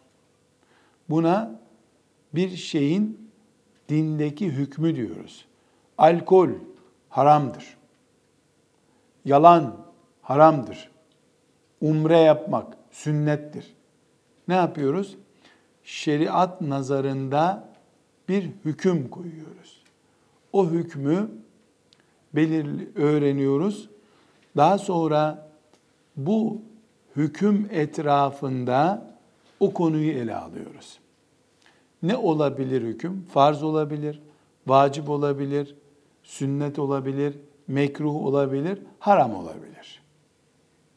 [1.10, 1.60] Buna
[2.34, 3.30] bir şeyin
[3.88, 5.44] dindeki hükmü diyoruz.
[5.98, 6.48] Alkol
[7.10, 7.76] haramdır.
[9.24, 9.76] Yalan
[10.22, 10.90] haramdır.
[11.80, 13.74] Umre yapmak sünnettir.
[14.48, 15.16] Ne yapıyoruz?
[15.84, 17.68] Şeriat nazarında
[18.28, 19.82] bir hüküm koyuyoruz.
[20.52, 21.30] O hükmü
[22.34, 23.88] belirli öğreniyoruz.
[24.56, 25.50] Daha sonra
[26.16, 26.62] bu
[27.16, 29.10] hüküm etrafında
[29.60, 30.98] o konuyu ele alıyoruz.
[32.02, 33.26] Ne olabilir hüküm?
[33.32, 34.22] Farz olabilir,
[34.66, 35.74] vacip olabilir,
[36.22, 37.34] sünnet olabilir,
[37.68, 40.02] mekruh olabilir, haram olabilir.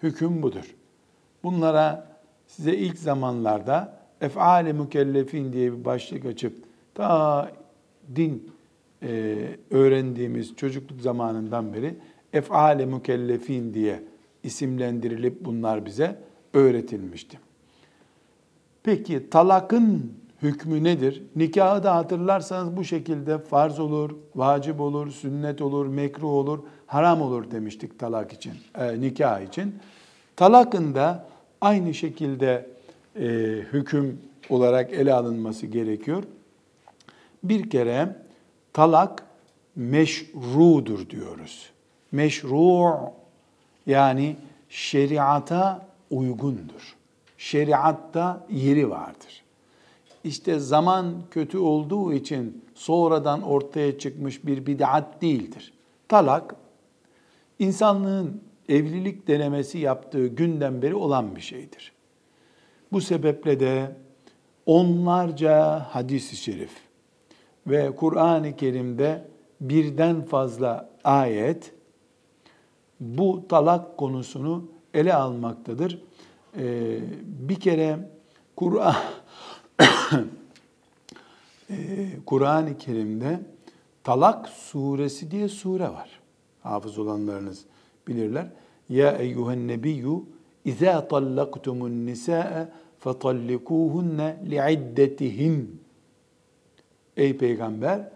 [0.04, 0.76] Hüküm budur.
[1.44, 2.08] Bunlara
[2.48, 6.64] size ilk zamanlarda ef'ale mükellefin diye bir başlık açıp
[6.96, 7.52] ta
[8.16, 8.52] din
[9.04, 9.38] e,
[9.72, 11.96] öğrendiğimiz çocukluk zamanından beri
[12.34, 14.04] ef'ale mükellefin diye
[14.44, 16.20] isimlendirilip bunlar bize
[16.54, 17.40] öğretilmişti.
[18.84, 21.23] Peki talakın hükmü nedir?
[21.36, 27.51] Nikahı da hatırlarsanız bu şekilde farz olur, vacip olur, sünnet olur, mekruh olur, haram olur
[27.51, 29.75] demiştik talak için, e, nikah için.
[30.36, 31.27] Talakın da
[31.62, 32.69] aynı şekilde
[33.15, 33.25] e,
[33.73, 36.23] hüküm olarak ele alınması gerekiyor.
[37.43, 38.15] Bir kere
[38.73, 39.23] talak
[39.75, 41.69] meşrudur diyoruz.
[42.12, 42.89] Meşru
[43.86, 44.36] yani
[44.69, 46.95] şeriata uygundur.
[47.38, 49.42] Şeriatta yeri vardır.
[50.24, 55.74] İşte zaman kötü olduğu için sonradan ortaya çıkmış bir bid'at değildir.
[56.08, 56.56] Talak
[57.60, 61.92] insanlığın evlilik denemesi yaptığı günden beri olan bir şeydir.
[62.92, 63.96] Bu sebeple de
[64.66, 66.72] onlarca hadis-i şerif
[67.68, 69.28] ve Kur'an-ı Kerim'de
[69.62, 71.74] birden fazla ayet
[73.00, 76.02] bu talak konusunu ele almaktadır.
[76.58, 78.10] Ee, bir kere
[78.56, 78.96] Kur'an
[81.69, 83.39] Ee, Kur'an-ı Kerim'de
[84.04, 86.19] Talak suresi diye sure var.
[86.62, 87.65] Hafız olanlarınız
[88.08, 88.48] bilirler.
[88.89, 90.19] Ya eyyühen nebiyyü
[90.65, 92.67] İzâ tallaktumun nisâe
[93.00, 95.82] fatallikuhunne liiddetihin.
[97.17, 98.10] Ey peygamber,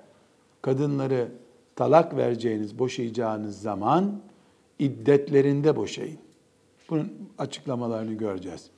[0.61, 1.31] kadınları
[1.75, 4.21] talak vereceğiniz, boşayacağınız zaman
[4.79, 6.19] iddetlerinde boşayın.
[6.89, 8.69] Bunun açıklamalarını göreceğiz.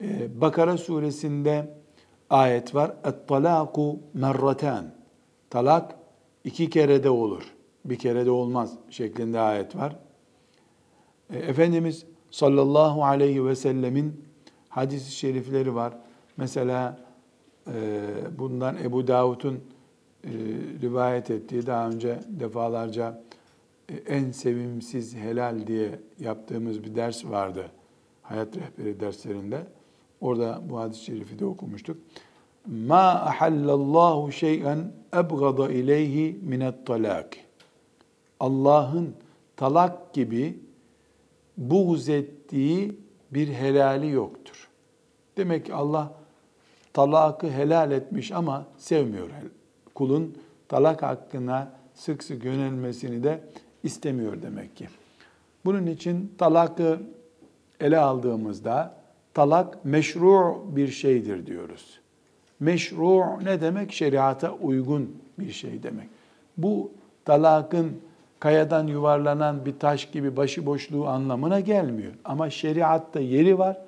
[0.00, 1.81] Ee, Bakara suresinde
[2.32, 2.92] ayet var.
[3.04, 3.98] Et-talaku.
[5.50, 5.94] Talak
[6.44, 7.54] iki kere de olur.
[7.84, 9.96] Bir kere de olmaz şeklinde ayet var.
[11.30, 14.24] Ee, Efendimiz sallallahu aleyhi ve sellemin
[14.68, 15.94] hadis-i şerifleri var.
[16.36, 17.00] Mesela
[17.66, 18.00] e,
[18.38, 19.60] bundan Ebu Davud'un
[20.82, 23.22] rivayet ettiği daha önce defalarca
[23.88, 27.70] e, en sevimsiz helal diye yaptığımız bir ders vardı.
[28.22, 29.66] Hayat rehberi derslerinde.
[30.22, 31.96] Orada bu hadis-i şerifi de okumuştuk.
[32.66, 37.36] Ma ahallallahu şey'en ebgada ileyhi minet talak.
[38.40, 39.14] Allah'ın
[39.56, 40.58] talak gibi
[41.56, 42.96] buğz ettiği
[43.30, 44.68] bir helali yoktur.
[45.36, 46.14] Demek ki Allah
[46.92, 49.28] talakı helal etmiş ama sevmiyor.
[49.94, 50.36] Kulun
[50.68, 53.40] talak hakkına sık sık yönelmesini de
[53.82, 54.88] istemiyor demek ki.
[55.64, 57.00] Bunun için talakı
[57.80, 59.01] ele aldığımızda
[59.34, 62.00] talak meşru bir şeydir diyoruz.
[62.60, 63.92] Meşru ne demek?
[63.92, 66.08] Şeriata uygun bir şey demek.
[66.56, 66.90] Bu
[67.24, 68.00] talakın
[68.40, 72.12] kayadan yuvarlanan bir taş gibi başıboşluğu anlamına gelmiyor.
[72.24, 73.78] Ama şeriatta yeri var.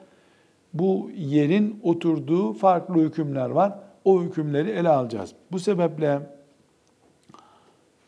[0.74, 3.78] Bu yerin oturduğu farklı hükümler var.
[4.04, 5.32] O hükümleri ele alacağız.
[5.52, 6.20] Bu sebeple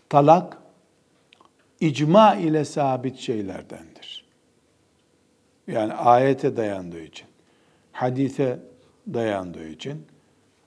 [0.08, 0.58] talak
[1.80, 4.26] icma ile sabit şeylerdendir.
[5.66, 7.25] Yani ayete dayandığı için,
[7.96, 8.58] hadise
[9.14, 10.02] dayandığı için,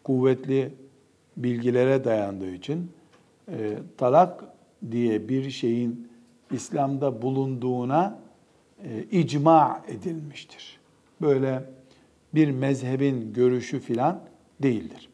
[0.04, 0.74] kuvvetli
[1.38, 2.92] bilgilere dayandığı için
[3.52, 4.44] e, talak
[4.92, 6.10] diye bir şeyin
[6.52, 8.20] İslam'da bulunduğuna
[8.84, 10.80] e, icma edilmiştir.
[11.22, 11.63] Böyle
[12.34, 14.20] bir mezhebin görüşü filan
[14.63, 15.10] değildir.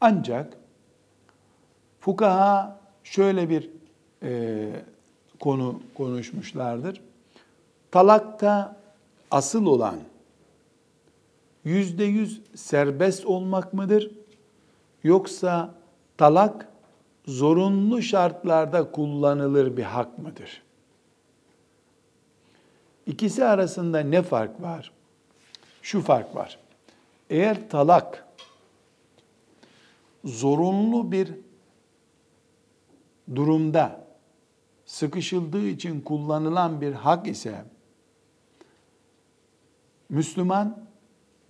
[0.00, 0.56] Ancak
[2.00, 3.70] fukaha şöyle bir
[4.22, 4.68] e,
[5.40, 7.00] konu konuşmuşlardır.
[7.90, 8.76] Talakta
[9.30, 9.96] asıl olan
[11.64, 14.10] yüzde yüz serbest olmak mıdır?
[15.02, 15.74] Yoksa
[16.18, 16.68] talak
[17.26, 20.62] zorunlu şartlarda kullanılır bir hak mıdır?
[23.06, 24.92] İkisi arasında ne fark var?
[25.82, 26.58] Şu fark var.
[27.30, 28.26] Eğer talak
[30.24, 31.34] zorunlu bir
[33.34, 34.06] durumda
[34.86, 37.64] sıkışıldığı için kullanılan bir hak ise
[40.08, 40.89] Müslüman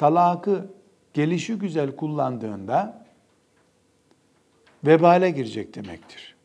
[0.01, 0.67] talakı
[1.15, 3.05] gelişi güzel kullandığında
[4.85, 6.37] vebale girecek demektir.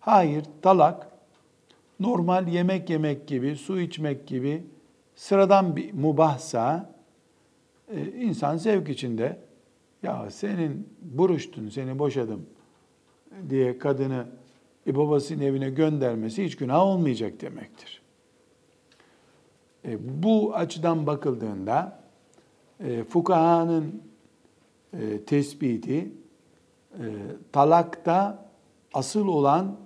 [0.00, 1.08] Hayır, talak
[2.00, 4.64] normal yemek yemek gibi, su içmek gibi
[5.14, 6.94] sıradan bir mubahsa
[7.88, 9.38] e, insan zevk içinde
[10.02, 12.46] ya senin buruştun, seni boşadım
[13.50, 14.26] diye kadını
[14.86, 18.02] e, babasının evine göndermesi hiç günah olmayacak demektir.
[19.84, 21.99] E, bu açıdan bakıldığında
[22.80, 24.02] e, fukahanın
[24.92, 26.12] e, tespiti
[26.92, 27.04] e,
[27.52, 28.46] talakta
[28.94, 29.76] asıl olan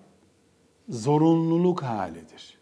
[0.88, 2.59] zorunluluk halidir.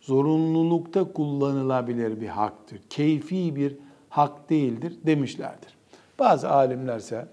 [0.00, 2.80] Zorunlulukta kullanılabilir bir haktır.
[2.90, 3.76] Keyfi bir
[4.08, 5.76] hak değildir demişlerdir.
[6.18, 7.28] Bazı alimlerse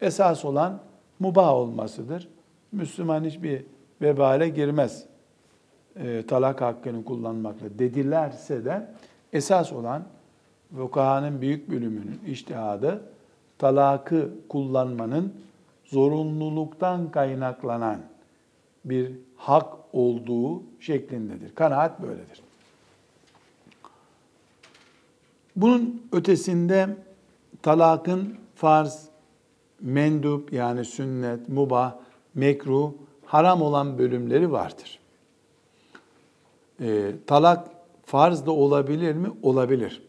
[0.00, 0.80] esas olan
[1.18, 2.28] mubah olmasıdır.
[2.72, 3.64] Müslüman hiçbir
[4.02, 5.04] vebale girmez
[5.96, 8.90] e, talak hakkını kullanmakla dedilerse de
[9.32, 10.04] esas olan
[10.72, 13.02] vukahanın büyük bölümünün iştihadı
[13.58, 15.34] talakı kullanmanın
[15.84, 18.00] zorunluluktan kaynaklanan
[18.84, 21.54] bir hak olduğu şeklindedir.
[21.54, 22.42] Kanaat böyledir.
[25.56, 26.88] Bunun ötesinde
[27.62, 29.08] talakın farz,
[29.80, 31.94] mendup yani sünnet, mubah,
[32.34, 32.92] mekruh,
[33.24, 34.98] haram olan bölümleri vardır.
[36.80, 37.68] E, talak
[38.04, 39.28] farz da olabilir mi?
[39.42, 40.02] Olabilir.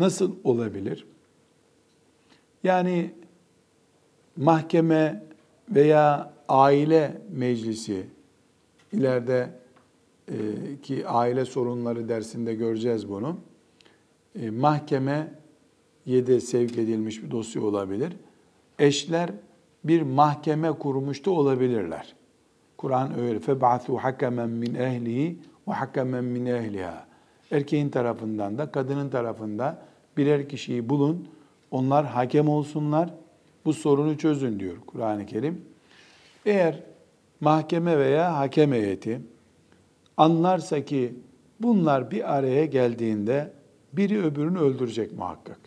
[0.00, 1.06] Nasıl olabilir?
[2.64, 3.10] Yani
[4.36, 5.24] mahkeme
[5.70, 8.06] veya aile meclisi
[8.92, 9.50] ileride
[10.28, 10.34] e,
[10.82, 13.36] ki aile sorunları dersinde göreceğiz bunu.
[14.40, 15.26] E, mahkemeye
[16.06, 18.12] de sevk edilmiş bir dosya olabilir.
[18.78, 19.30] Eşler
[19.84, 22.14] bir mahkeme kurmuş da olabilirler.
[22.76, 23.38] Kur'an öyle.
[23.38, 27.06] فَبَعْثُوا حَكَمًا min ehlihi ve حَكَمًا min ehliha.
[27.50, 29.82] Erkeğin tarafından da kadının tarafında
[30.17, 31.27] birer kişiyi bulun.
[31.71, 33.13] Onlar hakem olsunlar.
[33.65, 35.61] Bu sorunu çözün diyor Kur'an-ı Kerim.
[36.45, 36.83] Eğer
[37.41, 39.21] mahkeme veya hakem heyeti
[40.17, 41.15] anlarsa ki
[41.59, 43.53] bunlar bir araya geldiğinde
[43.93, 45.59] biri öbürünü öldürecek muhakkak.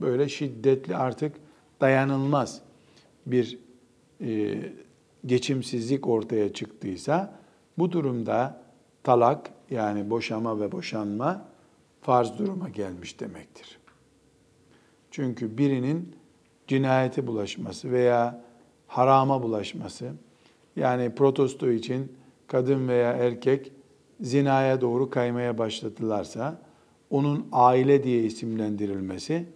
[0.00, 1.36] Böyle şiddetli artık
[1.80, 2.60] dayanılmaz
[3.26, 3.58] bir
[4.20, 4.58] e,
[5.26, 7.38] geçimsizlik ortaya çıktıysa
[7.78, 8.62] bu durumda
[9.02, 11.48] talak yani boşama ve boşanma
[12.02, 13.77] farz duruma gelmiş demektir.
[15.18, 16.14] Çünkü birinin
[16.66, 18.44] cinayete bulaşması veya
[18.86, 20.12] harama bulaşması
[20.76, 22.12] yani protesto için
[22.46, 23.72] kadın veya erkek
[24.20, 26.62] zinaya doğru kaymaya başladılarsa
[27.10, 29.46] onun aile diye isimlendirilmesi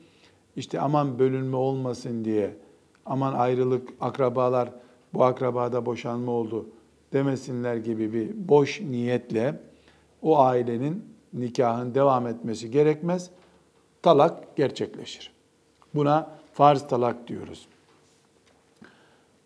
[0.56, 2.56] işte aman bölünme olmasın diye
[3.06, 4.70] aman ayrılık, akrabalar
[5.14, 6.66] bu akrabada boşanma oldu
[7.12, 9.60] demesinler gibi bir boş niyetle
[10.22, 13.30] o ailenin nikahın devam etmesi gerekmez.
[14.02, 15.41] Talak gerçekleşir.
[15.95, 17.68] Buna farz talak diyoruz.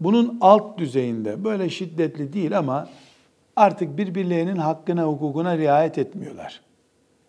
[0.00, 2.88] Bunun alt düzeyinde böyle şiddetli değil ama
[3.56, 6.60] artık birbirlerinin hakkına, hukukuna riayet etmiyorlar.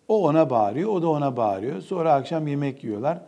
[0.08, 1.80] O ona bağırıyor, o da ona bağırıyor.
[1.80, 3.20] Sonra akşam yemek yiyorlar.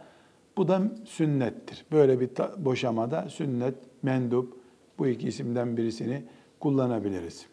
[0.57, 1.85] Bu da sünnettir.
[1.93, 4.61] Böyle bir boşamada sünnet, mendup
[4.99, 6.23] bu iki isimden birisini
[6.61, 7.47] kullanabiliriz.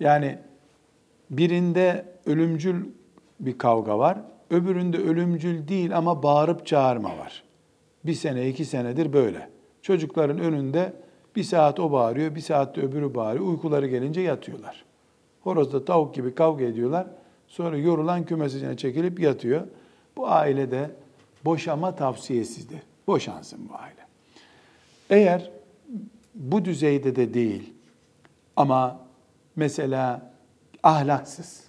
[0.00, 0.38] Yani
[1.30, 2.86] birinde ölümcül
[3.40, 4.18] bir kavga var,
[4.50, 7.42] öbüründe ölümcül değil ama bağırıp çağırma var.
[8.04, 9.50] Bir sene, iki senedir böyle.
[9.82, 10.92] Çocukların önünde
[11.36, 13.46] bir saat o bağırıyor, bir saat de öbürü bağırıyor.
[13.46, 14.84] Uykuları gelince yatıyorlar.
[15.40, 17.06] Horozda tavuk gibi kavga ediyorlar.
[17.48, 19.66] Sonra yorulan kümesine çekilip yatıyor.
[20.16, 20.90] Bu ailede
[21.44, 22.80] boşama tavsiyesizdir.
[23.06, 24.06] Boşansın bu aile.
[25.10, 25.50] Eğer
[26.34, 27.72] bu düzeyde de değil
[28.56, 29.00] ama
[29.56, 30.32] mesela
[30.82, 31.64] ahlaksız,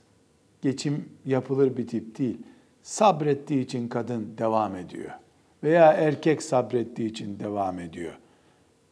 [0.62, 2.38] geçim yapılır bir tip değil.
[2.84, 5.12] Sabrettiği için kadın devam ediyor.
[5.64, 8.14] Veya erkek sabrettiği için devam ediyor.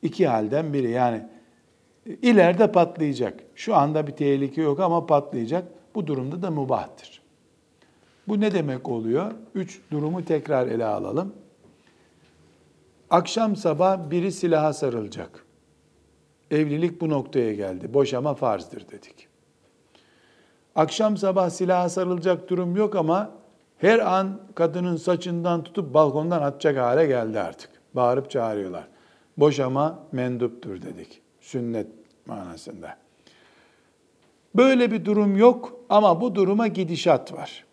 [0.02, 1.24] İki halden biri yani
[2.06, 3.40] ileride patlayacak.
[3.56, 5.68] Şu anda bir tehlike yok ama patlayacak.
[5.96, 7.22] Bu durumda da mubahtır.
[8.28, 9.32] Bu ne demek oluyor?
[9.56, 11.34] Üç durumu tekrar ele alalım.
[13.10, 15.46] Akşam sabah biri silaha sarılacak.
[16.52, 17.94] Evlilik bu noktaya geldi.
[17.94, 19.28] Boşama farzdır dedik.
[20.76, 23.32] Akşam sabah silaha sarılacak durum yok ama
[23.80, 27.70] her an kadının saçından tutup balkondan atacak hale geldi artık.
[27.94, 28.88] Bağırıp çağırıyorlar.
[29.38, 31.22] Boşama menduptur dedik.
[31.42, 31.88] Sünnet
[32.26, 32.98] manasında.
[34.56, 37.66] Böyle bir durum yok ama bu duruma gidişat var.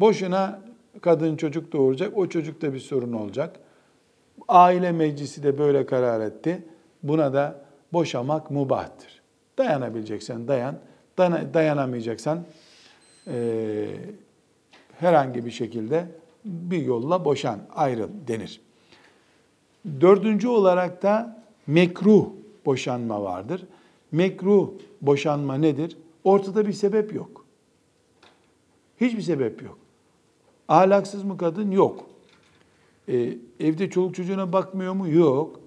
[0.00, 0.60] Boşuna
[1.00, 3.56] kadın çocuk doğuracak, o çocukta bir sorun olacak.
[4.48, 6.64] Aile meclisi de böyle karar etti.
[7.02, 9.22] Buna da boşamak mubahtır.
[9.58, 10.78] Dayanabileceksen dayan,
[11.54, 12.44] dayanamayacaksan
[13.26, 13.86] e,
[15.00, 16.06] herhangi bir şekilde
[16.44, 18.60] bir yolla boşan, ayrıl denir.
[20.00, 22.26] Dördüncü olarak da mekruh
[22.66, 23.66] boşanma vardır.
[24.12, 24.70] Mekruh
[25.02, 25.96] boşanma nedir?
[26.24, 27.44] Ortada bir sebep yok.
[29.00, 29.78] Hiçbir sebep yok.
[30.68, 31.70] Ahlaksız mı kadın?
[31.70, 32.06] Yok.
[33.08, 35.08] Ee, evde çoluk çocuğuna bakmıyor mu?
[35.08, 35.60] Yok.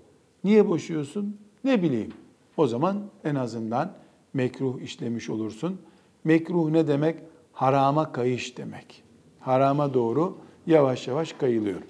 [0.43, 1.37] Niye boşuyorsun?
[1.63, 2.13] Ne bileyim.
[2.57, 3.93] O zaman en azından
[4.33, 5.81] mekruh işlemiş olursun.
[6.23, 7.19] Mekruh ne demek?
[7.53, 9.03] Harama kayış demek.
[9.45, 10.37] Harama doğru
[10.67, 11.81] yavaş yavaş kayılıyor.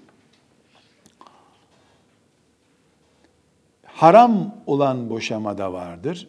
[3.85, 6.27] Haram olan boşama da vardır.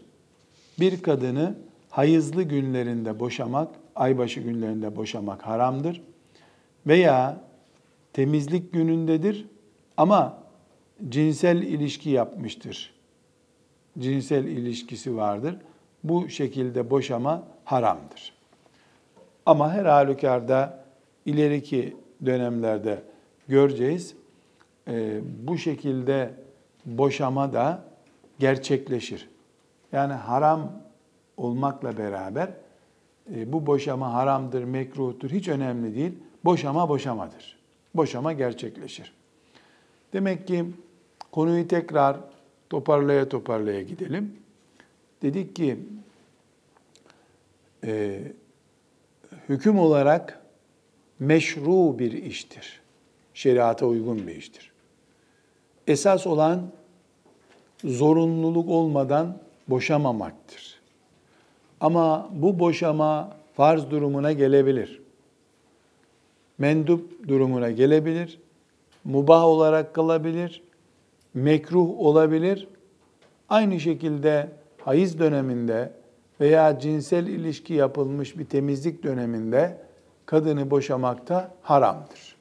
[0.81, 1.55] Bir kadını
[1.91, 6.03] hayızlı günlerinde boşamak, aybaşı günlerinde boşamak haramdır.
[6.87, 7.41] Veya
[8.13, 9.47] temizlik günündedir
[9.97, 10.39] ama
[11.09, 12.95] cinsel ilişki yapmıştır.
[13.99, 15.57] Cinsel ilişkisi vardır.
[16.05, 18.33] Bu şekilde boşama haramdır.
[19.47, 20.84] Ama her halükarda
[21.27, 21.97] ileriki
[22.27, 23.03] dönemlerde
[23.49, 24.15] göreceğiz.
[24.89, 26.35] E, bu şekilde
[26.87, 27.85] boşama da
[28.39, 29.29] gerçekleşir.
[29.93, 30.73] Yani haram
[31.37, 32.51] olmakla beraber
[33.35, 36.13] e, bu boşama haramdır, mekruhtur hiç önemli değil.
[36.45, 37.59] Boşama boşamadır.
[37.95, 39.13] Boşama gerçekleşir.
[40.13, 40.65] Demek ki
[41.33, 42.17] konuyu tekrar
[42.71, 44.37] toparlaya toparlaya gidelim.
[45.23, 45.79] Dedik ki
[47.85, 48.23] e,
[49.49, 50.44] hüküm olarak
[51.19, 52.81] meşru bir iştir.
[53.35, 54.73] Şeriata uygun bir iştir.
[55.87, 56.63] Esas olan
[57.85, 59.39] zorunluluk olmadan
[59.69, 60.81] boşamamaktır.
[61.81, 65.01] Ama bu boşama farz durumuna gelebilir.
[66.59, 68.39] Mendup durumuna gelebilir.
[69.05, 70.63] Mubah olarak kalabilir.
[71.35, 72.69] Mekruh olabilir.
[73.49, 74.49] Aynı şekilde
[74.79, 75.93] hayız döneminde
[76.41, 79.84] veya cinsel ilişki yapılmış bir temizlik döneminde
[80.27, 82.37] kadını boşamakta haramdır.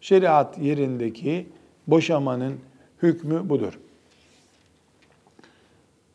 [0.00, 1.48] Şeriat yerindeki
[1.86, 2.60] boşamanın
[3.02, 3.78] hükmü budur.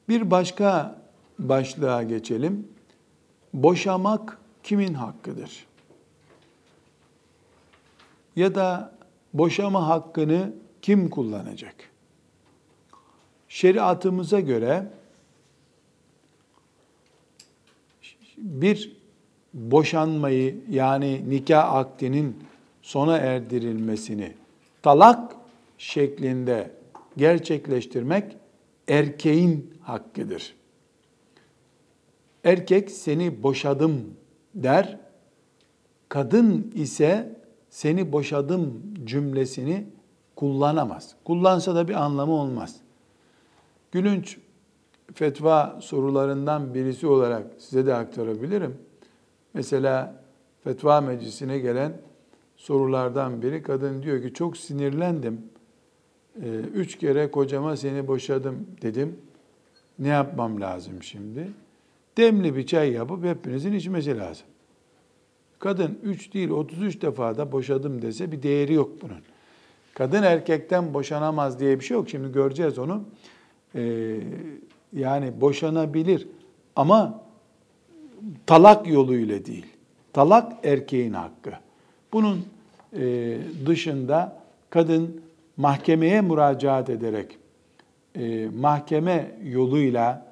[0.09, 0.99] Bir başka
[1.39, 2.67] başlığa geçelim.
[3.53, 5.65] Boşamak kimin hakkıdır?
[8.35, 8.95] Ya da
[9.33, 11.75] boşama hakkını kim kullanacak?
[13.49, 14.87] Şeriatımıza göre
[18.37, 19.02] bir
[19.53, 22.37] boşanmayı yani nikah akdinin
[22.81, 24.33] sona erdirilmesini
[24.81, 25.35] talak
[25.77, 26.71] şeklinde
[27.17, 28.37] gerçekleştirmek
[28.87, 30.55] erkeğin hakkıdır.
[32.43, 34.13] Erkek seni boşadım
[34.55, 34.99] der,
[36.09, 37.39] kadın ise
[37.69, 39.87] seni boşadım cümlesini
[40.35, 41.15] kullanamaz.
[41.25, 42.75] Kullansa da bir anlamı olmaz.
[43.91, 44.37] Gülünç
[45.13, 48.77] fetva sorularından birisi olarak size de aktarabilirim.
[49.53, 50.23] Mesela
[50.63, 51.93] fetva meclisine gelen
[52.57, 55.41] sorulardan biri kadın diyor ki çok sinirlendim.
[56.41, 59.17] Ee, üç kere kocama seni boşadım dedim.
[59.99, 61.47] Ne yapmam lazım şimdi?
[62.17, 64.45] Demli bir çay yapıp hepinizin içmesi lazım.
[65.59, 69.21] Kadın 3 değil 33 defa da boşadım dese bir değeri yok bunun.
[69.93, 72.09] Kadın erkekten boşanamaz diye bir şey yok.
[72.09, 73.03] Şimdi göreceğiz onu.
[73.75, 74.17] Ee,
[74.93, 76.27] yani boşanabilir
[76.75, 77.23] ama
[78.45, 79.65] talak yoluyla değil.
[80.13, 81.51] Talak erkeğin hakkı.
[82.13, 82.45] Bunun
[82.93, 84.37] e, dışında
[84.69, 85.21] kadın
[85.57, 87.37] mahkemeye müracaat ederek
[88.15, 90.25] e, mahkeme yoluyla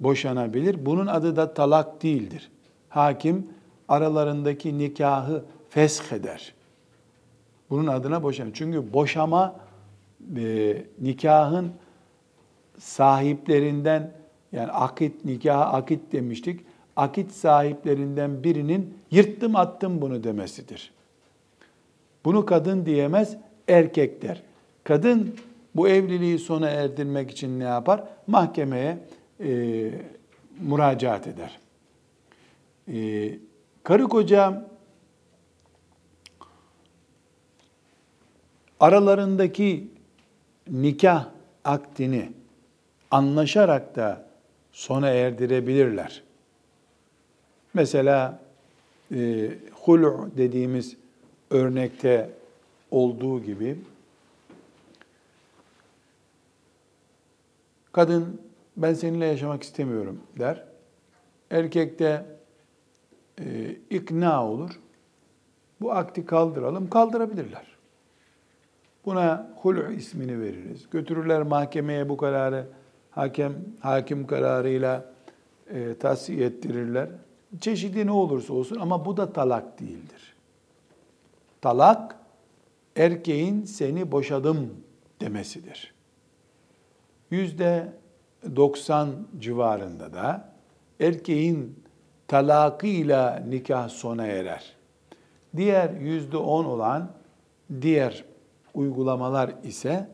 [0.00, 0.86] boşanabilir.
[0.86, 2.50] Bunun adı da talak değildir.
[2.88, 3.46] Hakim
[3.88, 6.54] aralarındaki nikahı fesh eder.
[7.70, 8.52] Bunun adına boşanma.
[8.54, 9.56] Çünkü boşama
[10.36, 11.72] e, nikahın
[12.78, 14.12] sahiplerinden
[14.52, 16.60] yani akit nikah akit demiştik.
[16.96, 20.92] Akit sahiplerinden birinin yırttım attım bunu demesidir.
[22.24, 23.36] Bunu kadın diyemez,
[23.68, 24.42] erkek der.
[24.84, 25.36] Kadın
[25.74, 28.04] bu evliliği sona erdirmek için ne yapar?
[28.26, 28.98] Mahkemeye
[29.40, 29.90] e,
[30.60, 31.58] müracaat eder.
[32.92, 33.30] E,
[33.82, 34.66] karı koca
[38.80, 39.88] aralarındaki
[40.70, 41.28] nikah
[41.64, 42.32] akdini
[43.10, 44.26] anlaşarak da
[44.72, 46.25] sona erdirebilirler.
[47.76, 48.40] Mesela
[49.14, 50.96] e, hulu dediğimiz
[51.50, 52.30] örnekte
[52.90, 53.76] olduğu gibi
[57.92, 58.40] kadın
[58.76, 60.64] ben seninle yaşamak istemiyorum der.
[61.50, 62.26] Erkek de
[63.40, 64.80] e, ikna olur.
[65.80, 66.90] Bu akti kaldıralım.
[66.90, 67.66] Kaldırabilirler.
[69.04, 70.90] Buna hulu ismini veririz.
[70.90, 72.66] Götürürler mahkemeye bu kararı
[73.10, 75.12] hakem hakim kararıyla
[75.70, 77.08] e, tasdik ettirirler.
[77.60, 80.36] Çeşidi ne olursa olsun ama bu da talak değildir.
[81.60, 82.16] Talak
[82.96, 84.70] erkeğin seni boşadım
[85.20, 85.94] demesidir.
[87.30, 87.92] Yüzde
[88.56, 90.52] 90 civarında da
[91.00, 91.84] erkeğin
[92.28, 94.76] talakıyla nikah sona erer.
[95.56, 97.10] Diğer yüzde 10 olan
[97.80, 98.24] diğer
[98.74, 100.08] uygulamalar ise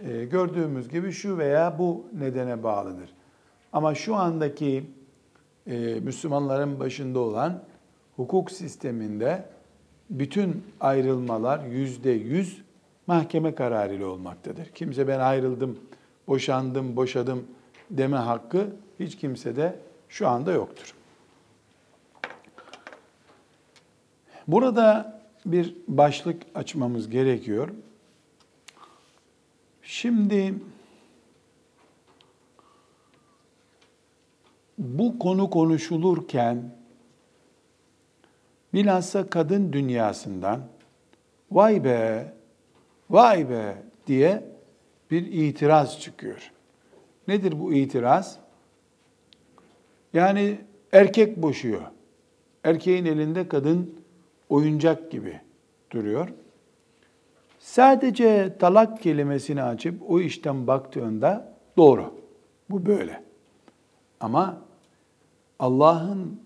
[0.00, 3.10] e, gördüğümüz gibi şu veya bu nedene bağlıdır.
[3.72, 4.90] Ama şu andaki
[5.66, 7.62] e, Müslümanların başında olan
[8.16, 9.44] hukuk sisteminde
[10.10, 12.62] bütün ayrılmalar yüzde yüz
[13.06, 14.66] mahkeme kararıyla olmaktadır.
[14.74, 15.78] Kimse ben ayrıldım,
[16.28, 17.44] boşandım, boşadım
[17.90, 18.66] deme hakkı
[19.00, 20.94] hiç kimsede şu anda yoktur.
[24.48, 27.68] Burada bir başlık açmamız gerekiyor.
[29.82, 30.54] Şimdi
[34.78, 36.62] bu konu konuşulurken
[38.74, 40.60] bilhassa kadın dünyasından
[41.50, 42.32] vay be,
[43.10, 44.44] vay be diye
[45.10, 46.52] bir itiraz çıkıyor.
[47.28, 48.38] Nedir bu itiraz?
[50.12, 50.58] Yani
[50.92, 51.82] erkek boşuyor.
[52.64, 53.94] Erkeğin elinde kadın
[54.48, 55.40] oyuncak gibi
[55.90, 56.28] duruyor.
[57.58, 62.14] Sadece talak kelimesini açıp o işten baktığında doğru.
[62.70, 63.22] Bu böyle.
[64.24, 64.58] Ama
[65.58, 66.40] Allah'ın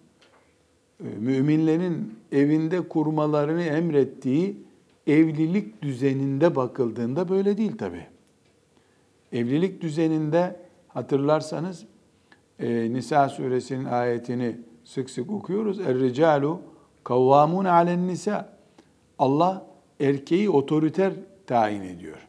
[1.01, 4.57] e, müminlerin evinde kurmalarını emrettiği
[5.07, 8.07] evlilik düzeninde bakıldığında böyle değil tabi.
[9.33, 11.85] Evlilik düzeninde hatırlarsanız
[12.59, 15.81] e, Nisa suresinin ayetini sık sık okuyoruz.
[15.81, 16.61] Er-ricalu
[17.05, 18.59] kavvamun alen nisa.
[19.19, 19.67] Allah
[20.01, 21.13] erkeği otoriter
[21.47, 22.29] tayin ediyor.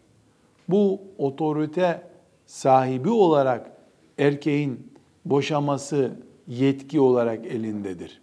[0.68, 2.02] Bu otorite
[2.46, 3.72] sahibi olarak
[4.18, 4.90] erkeğin
[5.26, 6.12] boşaması
[6.48, 8.22] yetki olarak elindedir.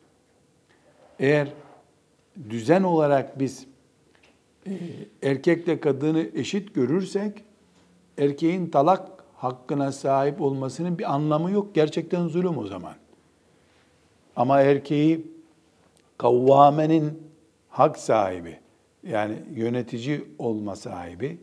[1.19, 1.49] Eğer
[2.51, 3.67] düzen olarak biz
[4.67, 4.73] e,
[5.23, 7.45] erkekle kadını eşit görürsek
[8.19, 11.75] erkeğin talak hakkına sahip olmasının bir anlamı yok.
[11.75, 12.95] Gerçekten zulüm o zaman.
[14.37, 15.27] Ama erkeği
[16.19, 17.23] kavvamenin
[17.69, 18.59] hak sahibi,
[19.03, 21.39] yani yönetici olma sahibi,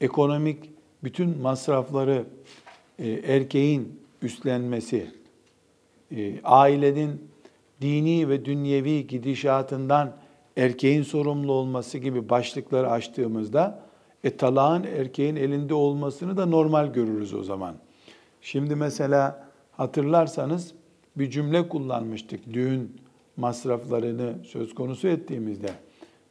[0.00, 0.70] ekonomik
[1.04, 2.24] bütün masrafları
[2.98, 5.10] e, erkeğin üstlenmesi,
[6.16, 7.30] e, ailenin
[7.80, 10.16] dini ve dünyevi gidişatından
[10.56, 13.88] erkeğin sorumlu olması gibi başlıkları açtığımızda
[14.24, 17.74] e, talağın erkeğin elinde olmasını da normal görürüz o zaman.
[18.40, 20.74] Şimdi mesela hatırlarsanız
[21.16, 22.96] bir cümle kullanmıştık düğün
[23.36, 25.70] masraflarını söz konusu ettiğimizde.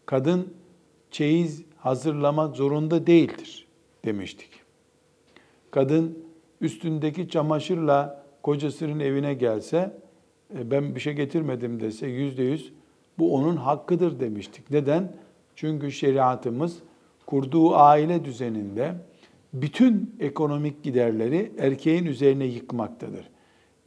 [0.05, 0.53] Kadın
[1.11, 3.67] çeyiz hazırlamak zorunda değildir
[4.05, 4.49] demiştik.
[5.71, 6.26] Kadın
[6.61, 9.93] üstündeki çamaşırla kocasının evine gelse,
[10.57, 12.73] e, ben bir şey getirmedim dese yüzde yüz
[13.19, 14.71] bu onun hakkıdır demiştik.
[14.71, 15.13] Neden?
[15.55, 16.77] Çünkü şeriatımız
[17.25, 18.95] kurduğu aile düzeninde
[19.53, 23.29] bütün ekonomik giderleri erkeğin üzerine yıkmaktadır.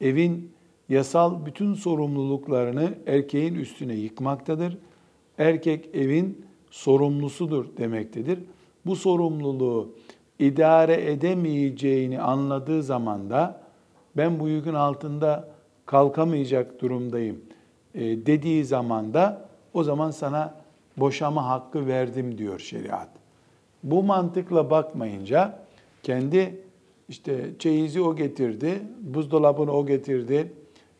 [0.01, 0.53] Evin
[0.89, 4.79] yasal bütün sorumluluklarını erkeğin üstüne yıkmaktadır.
[5.39, 8.39] Erkek evin sorumlusudur demektedir.
[8.87, 9.95] Bu sorumluluğu
[10.41, 13.61] idare edemeyeceğini anladığı zaman da
[14.16, 15.49] ben bu yükün altında
[15.86, 17.41] kalkamayacak durumdayım
[17.95, 20.55] e, dediği zaman da o zaman sana
[20.97, 23.09] boşama hakkı verdim diyor şeriat.
[23.82, 25.59] Bu mantıkla bakmayınca
[26.03, 26.61] kendi
[27.09, 30.53] işte çeyizi o getirdi, buzdolabını o getirdi,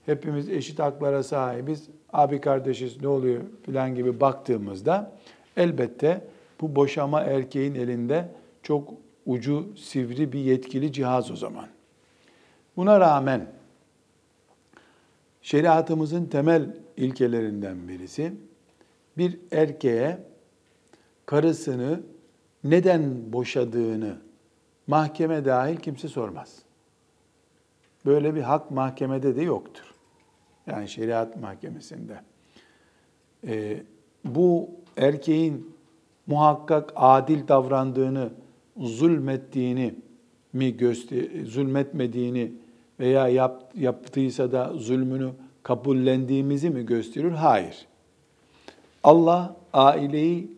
[0.07, 5.13] hepimiz eşit haklara sahibiz, abi kardeşiz ne oluyor filan gibi baktığımızda
[5.57, 6.25] elbette
[6.61, 8.29] bu boşama erkeğin elinde
[8.63, 8.89] çok
[9.31, 11.69] ucu sivri bir yetkili cihaz o zaman.
[12.77, 13.47] Buna rağmen
[15.43, 18.33] şeriatımızın temel ilkelerinden birisi
[19.19, 20.19] bir erkeğe
[21.27, 22.01] karısını
[22.65, 24.17] neden boşadığını
[24.87, 26.59] mahkeme dahil kimse sormaz.
[28.07, 29.95] Böyle bir hak mahkemede de yoktur.
[30.67, 32.21] Yani şeriat mahkemesinde.
[33.47, 33.83] Ee,
[34.25, 35.77] bu erkeğin
[36.27, 38.31] muhakkak adil davrandığını,
[38.81, 39.95] zulmettiğini
[40.53, 42.53] mi göster zulmetmediğini
[43.01, 45.31] veya yap, yaptıysa da zulmünü
[45.63, 47.31] kabullendiğimizi mi gösterir?
[47.31, 47.87] Hayır.
[49.05, 50.51] Allah aileyi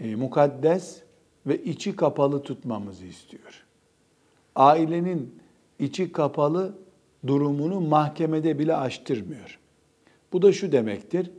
[0.00, 1.02] e, mukaddes
[1.46, 3.64] ve içi kapalı tutmamızı istiyor.
[4.54, 5.34] Ailenin
[5.78, 6.74] içi kapalı
[7.26, 9.58] durumunu mahkemede bile açtırmıyor.
[10.32, 11.30] Bu da şu demektir.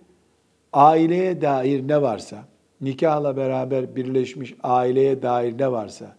[0.73, 2.43] Aileye dair ne varsa,
[2.81, 6.15] nikahla beraber birleşmiş aileye dair ne varsa,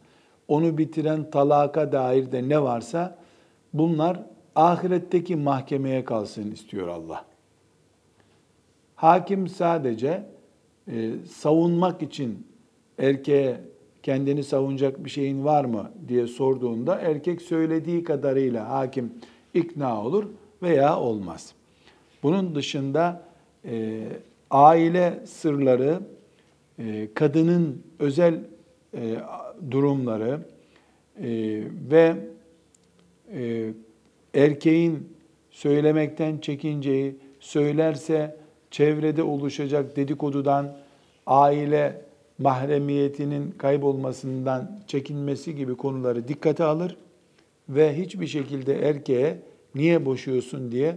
[0.50, 3.18] onu bitiren talaka dair de ne varsa
[3.72, 4.20] bunlar
[4.54, 7.24] ahiretteki mahkemeye kalsın istiyor Allah.
[8.96, 10.26] Hakim sadece
[10.88, 12.46] e, savunmak için
[12.98, 13.60] erkeğe
[14.02, 19.12] kendini savunacak bir şeyin var mı diye sorduğunda erkek söylediği kadarıyla hakim
[19.54, 20.24] ikna olur
[20.62, 21.52] veya olmaz.
[22.22, 23.22] Bunun dışında
[23.64, 24.02] e,
[24.50, 26.00] aile sırları,
[26.78, 28.40] e, kadının özel
[28.94, 29.16] e,
[29.70, 30.40] durumları
[31.22, 31.28] e,
[31.90, 32.16] ve
[33.34, 33.72] e,
[34.34, 35.08] erkeğin
[35.50, 38.36] söylemekten çekinceyi, söylerse
[38.70, 40.76] çevrede oluşacak dedikodudan,
[41.26, 42.02] aile
[42.38, 46.96] mahremiyetinin kaybolmasından çekinmesi gibi konuları dikkate alır
[47.68, 49.38] ve hiçbir şekilde erkeğe
[49.74, 50.96] niye boşuyorsun diye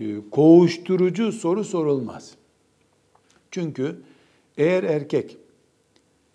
[0.00, 2.34] e, koğuşturucu soru sorulmaz.
[3.50, 3.96] Çünkü
[4.56, 5.36] eğer erkek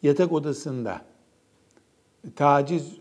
[0.03, 1.08] yatak odasında
[2.35, 2.97] taciz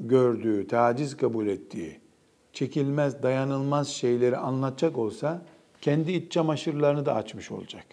[0.00, 2.00] gördüğü, taciz kabul ettiği,
[2.52, 5.42] çekilmez, dayanılmaz şeyleri anlatacak olsa
[5.80, 7.86] kendi iç çamaşırlarını da açmış olacak.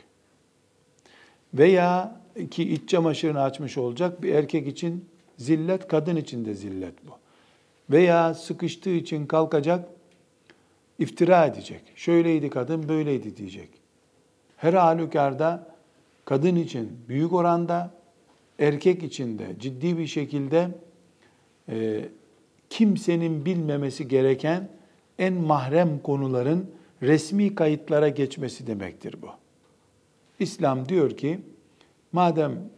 [1.53, 2.21] Veya
[2.51, 5.05] ki iç çamaşırını açmış olacak bir erkek için
[5.37, 7.11] zillet, kadın için de zillet bu.
[7.89, 9.89] Veya sıkıştığı için kalkacak,
[10.99, 11.81] iftira edecek.
[11.95, 13.69] Şöyleydi kadın, böyleydi diyecek.
[14.57, 15.67] Her halükarda
[16.25, 17.91] kadın için büyük oranda,
[18.59, 20.69] erkek için de ciddi bir şekilde
[21.69, 22.05] e,
[22.69, 24.69] kimsenin bilmemesi gereken
[25.19, 29.27] en mahrem konuların resmi kayıtlara geçmesi demektir bu.
[30.39, 31.39] İslam diyor ki,
[32.11, 32.69] madem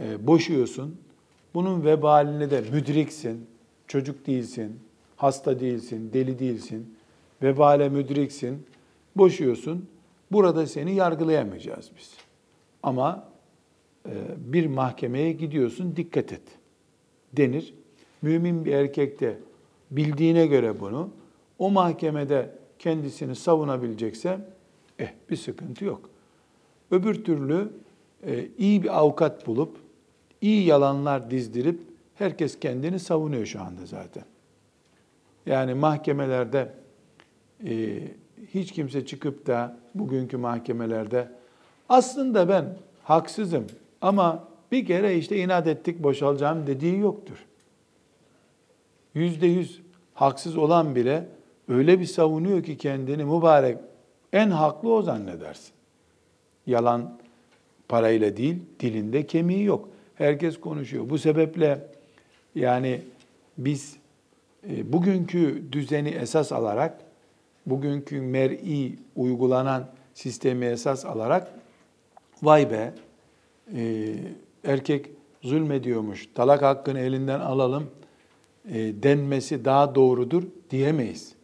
[0.00, 0.96] e, boşuyorsun,
[1.54, 3.46] bunun vebalini de müdriksin,
[3.86, 4.80] çocuk değilsin,
[5.16, 6.96] hasta değilsin, deli değilsin,
[7.42, 8.66] vebale müdriksin,
[9.16, 9.88] boşuyorsun,
[10.32, 12.14] burada seni yargılayamayacağız biz.
[12.82, 13.28] Ama
[14.36, 16.42] bir mahkemeye gidiyorsun, dikkat et
[17.32, 17.74] denir.
[18.22, 19.38] Mümin bir erkek de
[19.90, 21.10] bildiğine göre bunu,
[21.58, 24.40] o mahkemede kendisini savunabilecekse,
[24.98, 26.10] eh bir sıkıntı yok.
[26.90, 27.72] Öbür türlü
[28.26, 29.76] e, iyi bir avukat bulup,
[30.40, 31.80] iyi yalanlar dizdirip,
[32.14, 34.24] herkes kendini savunuyor şu anda zaten.
[35.46, 36.72] Yani mahkemelerde
[37.66, 38.02] e,
[38.54, 41.28] hiç kimse çıkıp da bugünkü mahkemelerde
[41.88, 43.66] aslında ben haksızım
[44.00, 47.46] ama bir kere işte inat ettik boşalacağım dediği yoktur.
[49.14, 49.82] Yüzde yüz
[50.14, 51.28] haksız olan bile
[51.68, 53.78] öyle bir savunuyor ki kendini mübarek
[54.32, 55.72] en haklı o zannedersin.
[56.66, 57.18] Yalan
[57.88, 59.88] parayla değil, dilinde kemiği yok.
[60.14, 61.10] Herkes konuşuyor.
[61.10, 61.86] Bu sebeple
[62.54, 63.02] yani
[63.58, 63.96] biz
[64.70, 67.00] e, bugünkü düzeni esas alarak,
[67.66, 71.52] bugünkü mer'i uygulanan sistemi esas alarak
[72.42, 72.92] vay be
[73.74, 74.14] e,
[74.64, 75.10] erkek
[75.42, 77.90] zulmediyormuş, talak hakkını elinden alalım
[78.68, 81.34] e, denmesi daha doğrudur diyemeyiz.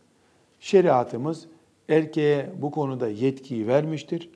[0.60, 1.46] Şeriatımız
[1.88, 4.30] erkeğe bu konuda yetkiyi vermiştir.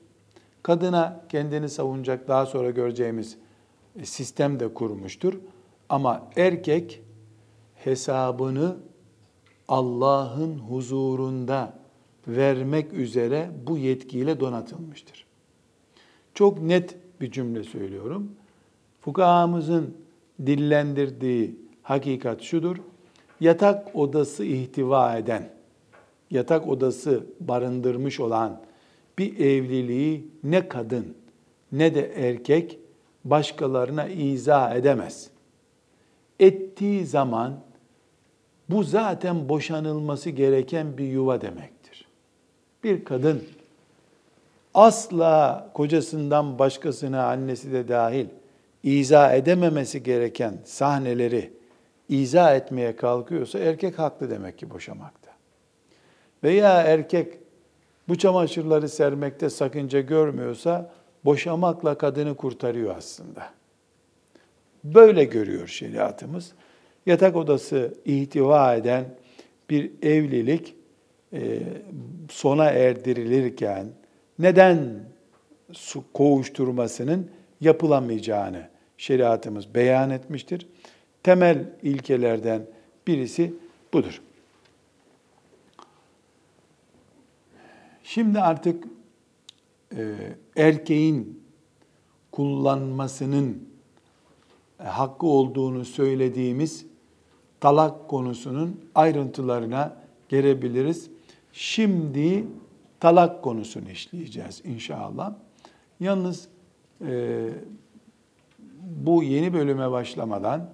[0.63, 3.37] Kadına kendini savunacak daha sonra göreceğimiz
[4.03, 5.33] sistem de kurmuştur.
[5.89, 7.01] Ama erkek
[7.75, 8.77] hesabını
[9.67, 11.79] Allah'ın huzurunda
[12.27, 15.25] vermek üzere bu yetkiyle donatılmıştır.
[16.33, 18.31] Çok net bir cümle söylüyorum.
[19.01, 19.97] Fukahamızın
[20.45, 22.77] dillendirdiği hakikat şudur.
[23.39, 25.49] Yatak odası ihtiva eden,
[26.31, 28.61] yatak odası barındırmış olan
[29.17, 31.15] bir evliliği ne kadın
[31.71, 32.79] ne de erkek
[33.25, 35.29] başkalarına izah edemez.
[36.39, 37.59] Ettiği zaman
[38.69, 42.07] bu zaten boşanılması gereken bir yuva demektir.
[42.83, 43.43] Bir kadın
[44.77, 48.25] asla kocasından başkasına annesi de dahil
[48.83, 51.53] izah edememesi gereken sahneleri
[52.09, 55.31] izah etmeye kalkıyorsa erkek haklı demek ki boşamakta.
[56.43, 57.33] Veya erkek
[58.07, 60.91] bu çamaşırları sermekte sakınca görmüyorsa
[61.25, 63.49] boşamakla kadını kurtarıyor aslında.
[64.83, 66.51] Böyle görüyor şeriatımız.
[67.05, 69.05] Yatak odası ihtiva eden
[69.69, 70.75] bir evlilik
[72.29, 73.87] sona erdirilirken
[74.39, 75.03] neden
[75.71, 77.31] su kovuşturmasının
[77.61, 80.67] yapılamayacağını şeriatımız beyan etmiştir.
[81.23, 82.61] Temel ilkelerden
[83.07, 83.53] birisi
[83.93, 84.21] budur.
[88.03, 88.83] Şimdi artık
[89.95, 90.15] e,
[90.55, 91.43] erkeğin
[92.31, 93.69] kullanmasının
[94.79, 96.85] e, hakkı olduğunu söylediğimiz
[97.59, 99.97] talak konusunun ayrıntılarına
[100.29, 101.09] gelebiliriz.
[101.53, 102.47] Şimdi
[102.99, 105.33] talak konusunu işleyeceğiz inşallah.
[105.99, 106.47] Yalnız
[107.07, 107.49] e,
[108.81, 110.69] bu yeni bölüme başlamadan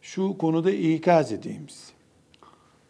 [0.00, 1.92] şu konuda ikaz edeyim size.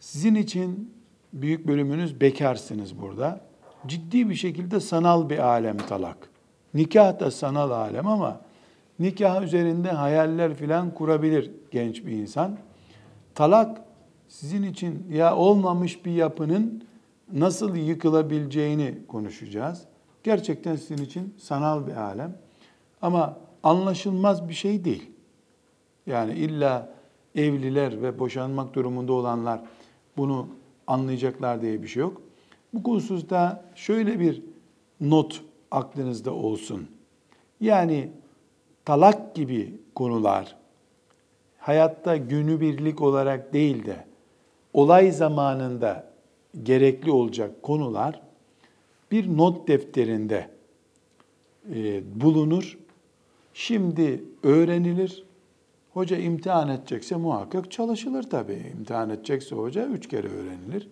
[0.01, 0.95] Sizin için
[1.33, 3.41] büyük bölümünüz bekarsınız burada.
[3.87, 6.31] Ciddi bir şekilde sanal bir alem talak.
[6.75, 8.41] Nikah da sanal alem ama
[8.99, 12.59] nikah üzerinde hayaller filan kurabilir genç bir insan.
[13.35, 13.83] Talak
[14.29, 16.85] sizin için ya olmamış bir yapının
[17.33, 19.85] nasıl yıkılabileceğini konuşacağız.
[20.23, 22.39] Gerçekten sizin için sanal bir alem.
[23.03, 25.11] Ama anlaşılmaz bir şey değil.
[26.07, 26.95] Yani illa
[27.35, 29.61] evliler ve boşanmak durumunda olanlar
[30.17, 30.49] bunu
[30.87, 32.23] anlayacaklar diye bir şey yok.
[32.73, 34.43] Bu hususta şöyle bir
[35.01, 36.87] not aklınızda olsun.
[37.61, 38.11] Yani
[38.85, 40.57] talak gibi konular
[41.59, 44.05] hayatta günübirlik olarak değil de
[44.73, 46.10] olay zamanında
[46.63, 48.23] gerekli olacak konular
[49.11, 50.51] bir not defterinde
[51.75, 52.79] e, bulunur.
[53.55, 55.25] Şimdi öğrenilir.
[55.93, 58.73] Hoca imtihan edecekse muhakkak çalışılır tabii.
[58.79, 60.89] İmtihan edecekse hoca üç kere öğrenilir.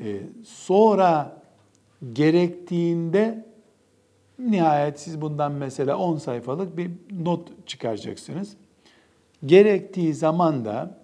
[0.00, 1.42] E, sonra
[2.12, 3.46] gerektiğinde
[4.38, 6.90] nihayet siz bundan mesela 10 sayfalık bir
[7.24, 8.56] not çıkaracaksınız.
[9.46, 10.98] Gerektiği zaman da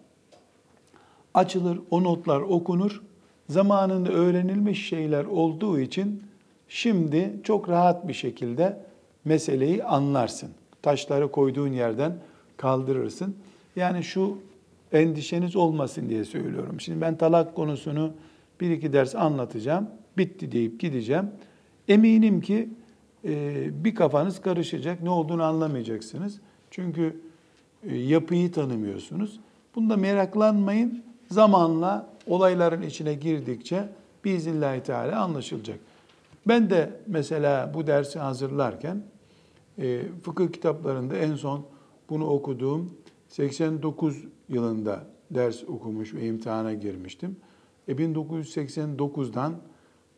[1.34, 3.02] açılır, o notlar okunur.
[3.48, 6.22] Zamanında öğrenilmiş şeyler olduğu için
[6.68, 8.80] şimdi çok rahat bir şekilde
[9.24, 10.50] meseleyi anlarsın.
[10.82, 12.18] Taşları koyduğun yerden
[12.56, 13.36] kaldırırsın.
[13.76, 14.38] Yani şu
[14.92, 16.80] endişeniz olmasın diye söylüyorum.
[16.80, 18.12] Şimdi ben talak konusunu
[18.60, 19.90] bir iki ders anlatacağım.
[20.18, 21.30] Bitti deyip gideceğim.
[21.88, 22.68] Eminim ki
[23.24, 25.02] e, bir kafanız karışacak.
[25.02, 26.40] Ne olduğunu anlamayacaksınız.
[26.70, 27.20] Çünkü
[27.88, 29.40] e, yapıyı tanımıyorsunuz.
[29.74, 31.02] Bunda meraklanmayın.
[31.30, 33.88] Zamanla olayların içine girdikçe
[34.24, 35.78] biiznillahü teala anlaşılacak.
[36.48, 39.02] Ben de mesela bu dersi hazırlarken
[39.78, 41.66] e, fıkıh kitaplarında en son
[42.10, 42.90] bunu okuduğum
[43.28, 47.36] 89 yılında ders okumuş ve imtihana girmiştim.
[47.88, 49.54] E 1989'dan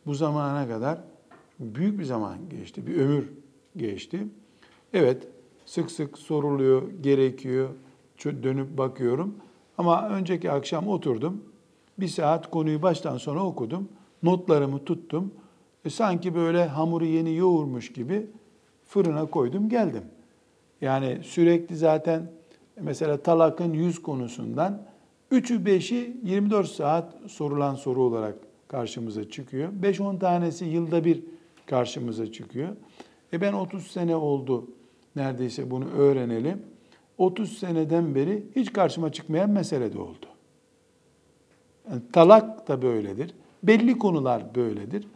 [0.05, 0.99] bu zamana kadar
[1.59, 3.29] büyük bir zaman geçti, bir ömür
[3.77, 4.27] geçti.
[4.93, 5.27] Evet,
[5.65, 7.69] sık sık soruluyor, gerekiyor,
[8.23, 9.35] dönüp bakıyorum.
[9.77, 11.43] Ama önceki akşam oturdum,
[11.99, 13.89] bir saat konuyu baştan sona okudum,
[14.23, 15.31] notlarımı tuttum.
[15.85, 18.27] E sanki böyle hamuru yeni yoğurmuş gibi
[18.85, 20.03] fırına koydum, geldim.
[20.81, 22.31] Yani sürekli zaten
[22.81, 24.81] mesela talakın yüz konusundan
[25.31, 28.35] 3'ü 5'i 24 saat sorulan soru olarak
[28.67, 29.69] karşımıza çıkıyor.
[29.81, 31.23] 5-10 tanesi yılda bir
[31.65, 32.69] karşımıza çıkıyor.
[33.33, 34.67] E ben 30 sene oldu
[35.15, 36.61] neredeyse bunu öğrenelim.
[37.17, 40.25] 30 seneden beri hiç karşıma çıkmayan mesele de oldu.
[41.89, 43.33] Yani talak da böyledir.
[43.63, 45.07] Belli konular böyledir.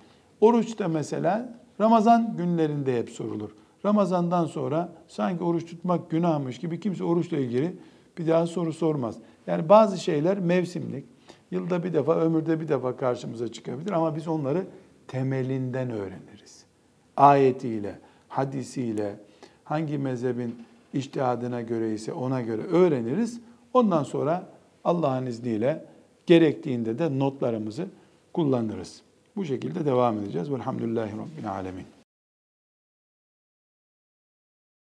[0.42, 3.50] Oruç da mesela Ramazan günlerinde hep sorulur.
[3.86, 7.76] Ramazandan sonra sanki oruç tutmak günahmış gibi kimse oruçla ilgili
[8.18, 9.18] bir daha soru sormaz.
[9.48, 11.06] Yani bazı şeyler mevsimlik.
[11.52, 14.66] Yılda bir defa, ömürde bir defa karşımıza çıkabilir ama biz onları
[15.08, 16.66] temelinden öğreniriz.
[17.18, 19.20] Ayetiyle, hadisiyle,
[19.64, 20.56] hangi mezhebin
[20.94, 23.42] iştihadına göre ise ona göre öğreniriz.
[23.74, 24.50] Ondan sonra
[24.84, 25.86] Allah'ın izniyle
[26.26, 27.88] gerektiğinde de notlarımızı
[28.34, 29.02] kullanırız.
[29.36, 30.52] Bu şekilde devam edeceğiz.
[30.52, 32.01] Velhamdülillahi Rabbil Alemin.